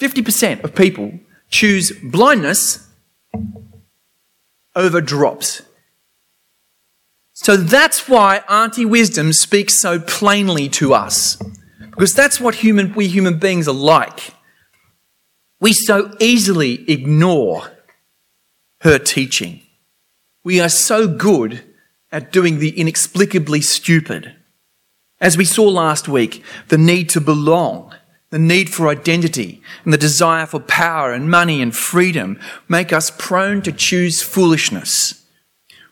50% 0.00 0.64
of 0.64 0.74
people 0.74 1.20
choose 1.50 1.92
blindness 2.02 2.88
over 4.74 5.00
drops. 5.00 5.62
So 7.34 7.56
that's 7.56 8.08
why 8.08 8.42
Auntie 8.48 8.84
Wisdom 8.84 9.32
speaks 9.32 9.80
so 9.80 9.98
plainly 9.98 10.68
to 10.70 10.94
us. 10.94 11.36
Because 11.90 12.14
that's 12.14 12.40
what 12.40 12.56
human, 12.56 12.94
we 12.94 13.08
human 13.08 13.38
beings 13.38 13.66
are 13.66 13.74
like. 13.74 14.32
We 15.60 15.72
so 15.72 16.14
easily 16.20 16.88
ignore 16.88 17.72
her 18.82 18.98
teaching. 18.98 19.62
We 20.44 20.60
are 20.60 20.68
so 20.68 21.08
good 21.08 21.62
at 22.12 22.30
doing 22.30 22.60
the 22.60 22.78
inexplicably 22.78 23.62
stupid. 23.62 24.36
As 25.20 25.36
we 25.36 25.44
saw 25.44 25.64
last 25.64 26.06
week, 26.06 26.44
the 26.68 26.78
need 26.78 27.08
to 27.10 27.20
belong, 27.20 27.92
the 28.30 28.38
need 28.38 28.70
for 28.70 28.88
identity, 28.88 29.60
and 29.84 29.92
the 29.92 29.98
desire 29.98 30.46
for 30.46 30.60
power 30.60 31.12
and 31.12 31.28
money 31.28 31.60
and 31.60 31.74
freedom 31.74 32.38
make 32.68 32.92
us 32.92 33.10
prone 33.10 33.60
to 33.62 33.72
choose 33.72 34.22
foolishness. 34.22 35.23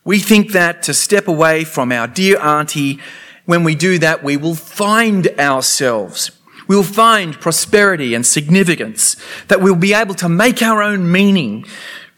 We 0.05 0.19
think 0.19 0.51
that 0.51 0.83
to 0.83 0.93
step 0.93 1.27
away 1.27 1.63
from 1.63 1.91
our 1.91 2.07
dear 2.07 2.39
auntie, 2.39 2.99
when 3.45 3.63
we 3.63 3.75
do 3.75 3.97
that, 3.99 4.23
we 4.23 4.37
will 4.37 4.55
find 4.55 5.27
ourselves. 5.39 6.31
We'll 6.67 6.83
find 6.83 7.39
prosperity 7.39 8.13
and 8.13 8.25
significance, 8.25 9.15
that 9.47 9.61
we'll 9.61 9.75
be 9.75 9.93
able 9.93 10.15
to 10.15 10.29
make 10.29 10.61
our 10.61 10.81
own 10.81 11.11
meaning, 11.11 11.65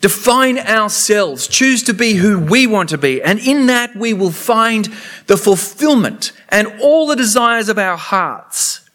define 0.02 0.60
ourselves, 0.60 1.48
choose 1.48 1.82
to 1.84 1.94
be 1.94 2.14
who 2.14 2.40
we 2.40 2.68
want 2.68 2.90
to 2.90 2.98
be, 2.98 3.22
and 3.22 3.40
in 3.40 3.68
that 3.68 3.96
we 3.96 4.14
will 4.14 4.32
find 4.32 4.86
the 5.26 5.38
fulfillment 5.38 6.32
and 6.50 6.68
all 6.82 7.08
the 7.08 7.16
desires 7.16 7.70
of 7.70 7.80
our 7.80 7.98
hearts. 7.98 8.88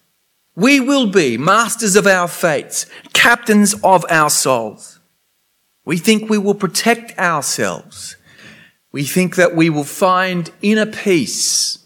We 0.55 0.79
will 0.79 1.09
be 1.09 1.37
masters 1.37 1.96
of 1.96 2.07
our 2.07 2.29
fates, 2.29 2.87
captains 3.12 3.74
of 3.83 4.05
our 4.11 4.31
souls. 4.31 5.00
We 5.85 5.96
think 5.96 6.29
we 6.29 6.38
will 6.38 6.55
protect 6.55 7.18
ourselves. 7.18 8.16
We 8.92 9.05
think 9.05 9.37
that 9.37 9.55
we 9.55 9.70
will 9.70 9.85
find 9.85 10.50
inner 10.62 10.87
peace. 10.87 11.79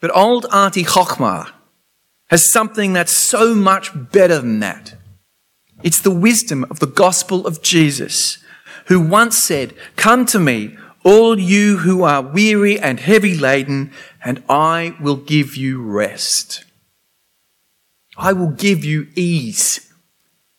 But 0.00 0.14
old 0.14 0.46
Auntie 0.52 0.84
Chochmah 0.84 1.50
has 2.28 2.52
something 2.52 2.92
that's 2.92 3.16
so 3.16 3.54
much 3.54 3.90
better 3.94 4.38
than 4.38 4.60
that. 4.60 4.94
It's 5.82 6.00
the 6.00 6.10
wisdom 6.10 6.64
of 6.70 6.80
the 6.80 6.86
gospel 6.86 7.46
of 7.46 7.62
Jesus, 7.62 8.38
who 8.86 9.00
once 9.00 9.38
said, 9.38 9.74
Come 9.96 10.26
to 10.26 10.38
me, 10.38 10.76
all 11.04 11.38
you 11.38 11.78
who 11.78 12.02
are 12.02 12.22
weary 12.22 12.78
and 12.78 12.98
heavy 12.98 13.36
laden, 13.36 13.92
and 14.24 14.42
I 14.48 14.96
will 15.00 15.16
give 15.16 15.56
you 15.56 15.82
rest. 15.82 16.64
I 18.16 18.32
will 18.32 18.50
give 18.50 18.84
you 18.84 19.08
ease, 19.14 19.92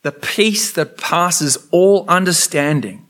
the 0.04 0.12
peace 0.12 0.72
that 0.72 0.98
passes 0.98 1.68
all 1.72 2.06
understanding. 2.08 3.07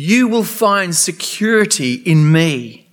You 0.00 0.28
will 0.28 0.44
find 0.44 0.94
security 0.94 1.94
in 1.94 2.30
me. 2.30 2.88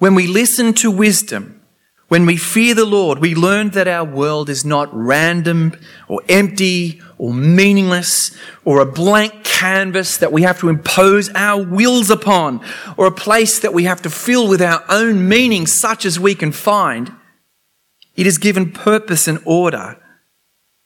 When 0.00 0.16
we 0.16 0.26
listen 0.26 0.74
to 0.74 0.90
wisdom, 0.90 1.62
when 2.08 2.26
we 2.26 2.36
fear 2.36 2.74
the 2.74 2.84
Lord, 2.84 3.20
we 3.20 3.36
learn 3.36 3.70
that 3.70 3.86
our 3.86 4.04
world 4.04 4.50
is 4.50 4.64
not 4.64 4.88
random 4.92 5.78
or 6.08 6.22
empty 6.28 7.00
or 7.18 7.32
meaningless 7.32 8.36
or 8.64 8.80
a 8.80 8.92
blank 8.92 9.44
canvas 9.44 10.16
that 10.16 10.32
we 10.32 10.42
have 10.42 10.58
to 10.58 10.68
impose 10.68 11.30
our 11.36 11.62
wills 11.62 12.10
upon 12.10 12.60
or 12.96 13.06
a 13.06 13.12
place 13.12 13.60
that 13.60 13.72
we 13.72 13.84
have 13.84 14.02
to 14.02 14.10
fill 14.10 14.48
with 14.48 14.60
our 14.60 14.82
own 14.88 15.28
meaning 15.28 15.68
such 15.68 16.04
as 16.04 16.18
we 16.18 16.34
can 16.34 16.50
find. 16.50 17.12
It 18.16 18.26
is 18.26 18.38
given 18.38 18.72
purpose 18.72 19.28
and 19.28 19.38
order 19.44 20.02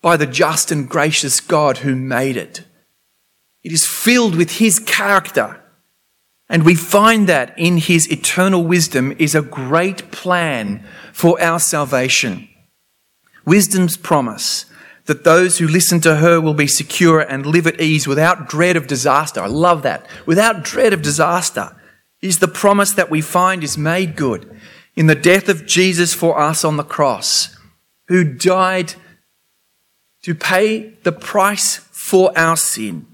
by 0.03 0.18
the 0.18 0.27
just 0.27 0.70
and 0.70 0.87
gracious 0.87 1.40
God 1.40 1.79
who 1.79 1.96
made 1.96 2.37
it. 2.37 2.64
It 3.64 3.72
is 3.72 3.87
filled 3.87 4.37
with 4.37 4.59
His 4.59 4.79
character 4.79 5.61
and 6.48 6.64
we 6.64 6.74
find 6.74 7.27
that 7.29 7.59
in 7.59 7.79
his 7.79 8.11
eternal 8.12 8.62
wisdom 8.62 9.12
is 9.18 9.35
a 9.35 9.42
great 9.42 10.11
plan 10.11 10.85
for 11.12 11.40
our 11.42 11.59
salvation. 11.59 12.48
Wisdom's 13.46 13.96
promise 13.96 14.66
that 15.07 15.24
those 15.24 15.59
who 15.59 15.66
listen 15.66 16.00
to 16.00 16.16
her 16.16 16.40
will 16.40 16.55
be 16.55 16.66
secure 16.66 17.20
and 17.20 17.46
live 17.46 17.66
at 17.66 17.81
ease 17.81 18.07
without 18.07 18.48
dread 18.48 18.77
of 18.77 18.87
disaster. 18.87 19.40
I 19.40 19.46
love 19.46 19.83
that. 19.83 20.07
Without 20.27 20.62
dread 20.62 20.92
of 20.92 21.03
disaster 21.03 21.74
is 22.22 22.38
the 22.38 22.48
promise 22.48 22.92
that 22.92 23.11
we 23.11 23.20
find 23.20 23.64
is 23.64 23.77
made 23.77 24.16
good 24.16 24.59
in 24.96 25.07
the 25.07 25.14
death 25.14 25.48
of 25.48 25.66
Jesus 25.66 26.14
for 26.14 26.38
us 26.38 26.64
on 26.64 26.77
the 26.77 26.85
cross, 26.85 27.57
who 28.09 28.22
died 28.22 28.94
to 30.22 30.35
pay 30.35 30.90
the 31.03 31.12
price 31.12 31.77
for 31.77 32.37
our 32.38 32.57
sin. 32.57 33.07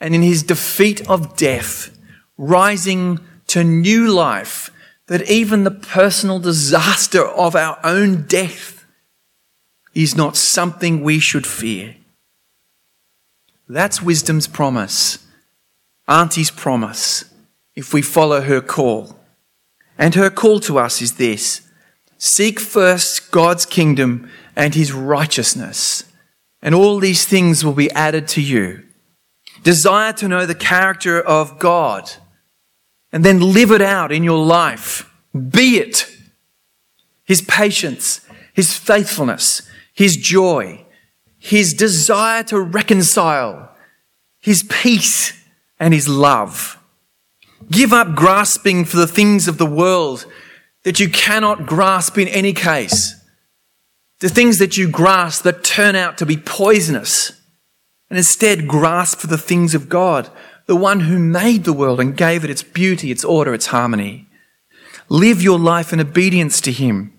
And 0.00 0.14
in 0.14 0.22
his 0.22 0.42
defeat 0.42 1.08
of 1.08 1.36
death, 1.36 1.96
rising 2.36 3.20
to 3.48 3.64
new 3.64 4.12
life, 4.12 4.70
that 5.06 5.30
even 5.30 5.64
the 5.64 5.70
personal 5.70 6.38
disaster 6.38 7.24
of 7.24 7.54
our 7.54 7.78
own 7.84 8.22
death 8.22 8.84
is 9.94 10.16
not 10.16 10.36
something 10.36 11.02
we 11.02 11.18
should 11.18 11.46
fear. 11.46 11.96
That's 13.68 14.02
wisdom's 14.02 14.46
promise, 14.46 15.26
Auntie's 16.06 16.50
promise, 16.50 17.24
if 17.74 17.94
we 17.94 18.02
follow 18.02 18.42
her 18.42 18.60
call. 18.60 19.18
And 19.98 20.14
her 20.14 20.30
call 20.30 20.60
to 20.60 20.78
us 20.78 21.00
is 21.00 21.14
this 21.14 21.62
seek 22.18 22.60
first 22.60 23.30
God's 23.30 23.66
kingdom 23.66 24.30
and 24.54 24.74
his 24.74 24.92
righteousness, 24.92 26.04
and 26.60 26.74
all 26.74 26.98
these 26.98 27.24
things 27.24 27.64
will 27.64 27.72
be 27.72 27.90
added 27.92 28.28
to 28.28 28.42
you. 28.42 28.85
Desire 29.62 30.12
to 30.14 30.28
know 30.28 30.46
the 30.46 30.54
character 30.54 31.20
of 31.20 31.58
God 31.58 32.10
and 33.12 33.24
then 33.24 33.52
live 33.52 33.70
it 33.70 33.82
out 33.82 34.12
in 34.12 34.22
your 34.22 34.44
life. 34.44 35.10
Be 35.32 35.78
it 35.78 36.10
His 37.24 37.42
patience, 37.42 38.20
His 38.52 38.76
faithfulness, 38.76 39.62
His 39.92 40.16
joy, 40.16 40.84
His 41.38 41.74
desire 41.74 42.42
to 42.44 42.60
reconcile, 42.60 43.74
His 44.38 44.62
peace, 44.62 45.32
and 45.78 45.92
His 45.92 46.08
love. 46.08 46.78
Give 47.70 47.92
up 47.92 48.14
grasping 48.14 48.84
for 48.84 48.96
the 48.96 49.06
things 49.06 49.48
of 49.48 49.58
the 49.58 49.66
world 49.66 50.26
that 50.84 51.00
you 51.00 51.08
cannot 51.08 51.66
grasp 51.66 52.16
in 52.16 52.28
any 52.28 52.52
case. 52.52 53.14
The 54.20 54.28
things 54.28 54.58
that 54.58 54.76
you 54.76 54.88
grasp 54.88 55.42
that 55.42 55.64
turn 55.64 55.96
out 55.96 56.16
to 56.18 56.26
be 56.26 56.36
poisonous. 56.36 57.35
And 58.08 58.16
instead 58.16 58.68
grasp 58.68 59.18
for 59.18 59.26
the 59.26 59.38
things 59.38 59.74
of 59.74 59.88
God 59.88 60.30
the 60.66 60.76
one 60.76 61.00
who 61.00 61.18
made 61.18 61.64
the 61.64 61.72
world 61.72 62.00
and 62.00 62.16
gave 62.16 62.44
it 62.44 62.50
its 62.50 62.62
beauty, 62.62 63.10
its 63.10 63.24
order, 63.24 63.54
its 63.54 63.66
harmony. 63.66 64.26
Live 65.08 65.40
your 65.40 65.58
life 65.58 65.92
in 65.92 66.00
obedience 66.00 66.60
to 66.62 66.72
Him. 66.72 67.12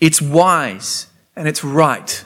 It's 0.00 0.20
wise 0.20 1.08
and 1.36 1.46
it's 1.46 1.62
right. 1.62 2.24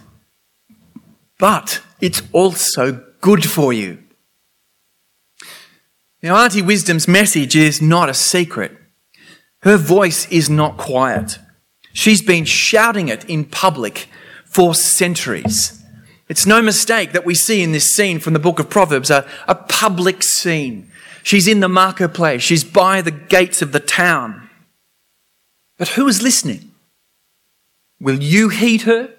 But 1.38 1.82
it's 2.00 2.22
also 2.32 3.04
good 3.20 3.44
for 3.44 3.72
you. 3.72 3.98
Now, 6.22 6.36
Auntie 6.36 6.62
Wisdom's 6.62 7.06
message 7.06 7.54
is 7.54 7.82
not 7.82 8.08
a 8.08 8.14
secret. 8.14 8.76
Her 9.62 9.76
voice 9.76 10.30
is 10.30 10.48
not 10.48 10.76
quiet. 10.76 11.38
She's 11.92 12.22
been 12.22 12.44
shouting 12.44 13.08
it 13.08 13.24
in 13.24 13.44
public 13.44 14.08
for 14.44 14.74
centuries. 14.74 15.77
It's 16.28 16.46
no 16.46 16.60
mistake 16.60 17.12
that 17.12 17.24
we 17.24 17.34
see 17.34 17.62
in 17.62 17.72
this 17.72 17.94
scene 17.94 18.18
from 18.18 18.34
the 18.34 18.38
book 18.38 18.58
of 18.58 18.68
Proverbs 18.68 19.10
a, 19.10 19.26
a 19.46 19.54
public 19.54 20.22
scene. 20.22 20.90
She's 21.22 21.48
in 21.48 21.60
the 21.60 21.68
marketplace, 21.68 22.42
she's 22.42 22.64
by 22.64 23.00
the 23.02 23.10
gates 23.10 23.62
of 23.62 23.72
the 23.72 23.80
town. 23.80 24.48
But 25.78 25.88
who 25.88 26.06
is 26.06 26.22
listening? 26.22 26.72
Will 28.00 28.22
you 28.22 28.48
heed 28.48 28.82
her 28.82 29.14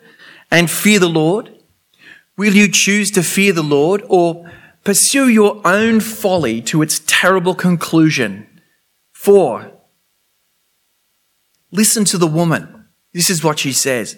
and 0.52 0.70
fear 0.70 1.00
the 1.00 1.10
Lord? 1.10 1.52
Will 2.38 2.54
you 2.54 2.70
choose 2.72 3.12
to 3.12 3.24
fear 3.24 3.54
the 3.54 3.64
Lord 3.64 4.04
or 4.08 4.50
pursue 4.84 5.28
your 5.28 5.62
own 5.66 6.00
folly 6.00 6.62
to 6.64 6.82
its 6.82 7.02
terrible 7.06 7.56
conclusion? 7.56 8.48
For, 9.12 9.72
listen 11.72 12.06
to 12.06 12.18
the 12.18 12.28
woman. 12.28 12.88
This 13.14 13.30
is 13.30 13.44
what 13.44 13.60
she 13.60 13.74
says 13.74 14.18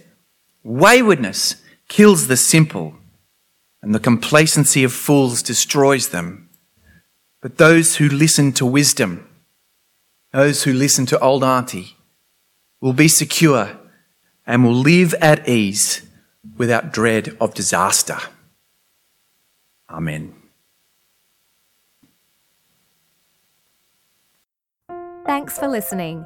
Waywardness 0.63 1.55
kills 1.91 2.27
the 2.27 2.37
simple, 2.37 2.95
and 3.81 3.93
the 3.93 3.99
complacency 3.99 4.81
of 4.85 4.93
fools 4.93 5.43
destroys 5.43 6.07
them. 6.09 6.49
But 7.41 7.57
those 7.57 7.97
who 7.97 8.07
listen 8.07 8.53
to 8.53 8.65
wisdom, 8.65 9.27
those 10.31 10.63
who 10.63 10.71
listen 10.71 11.05
to 11.07 11.19
old 11.19 11.43
auntie, 11.43 11.97
will 12.79 12.93
be 12.93 13.09
secure 13.09 13.77
and 14.47 14.63
will 14.63 14.73
live 14.73 15.13
at 15.15 15.49
ease 15.49 16.03
without 16.55 16.93
dread 16.93 17.35
of 17.41 17.53
disaster. 17.53 18.19
Amen. 19.89 20.33
Thanks 25.25 25.59
for 25.59 25.67
listening. 25.67 26.25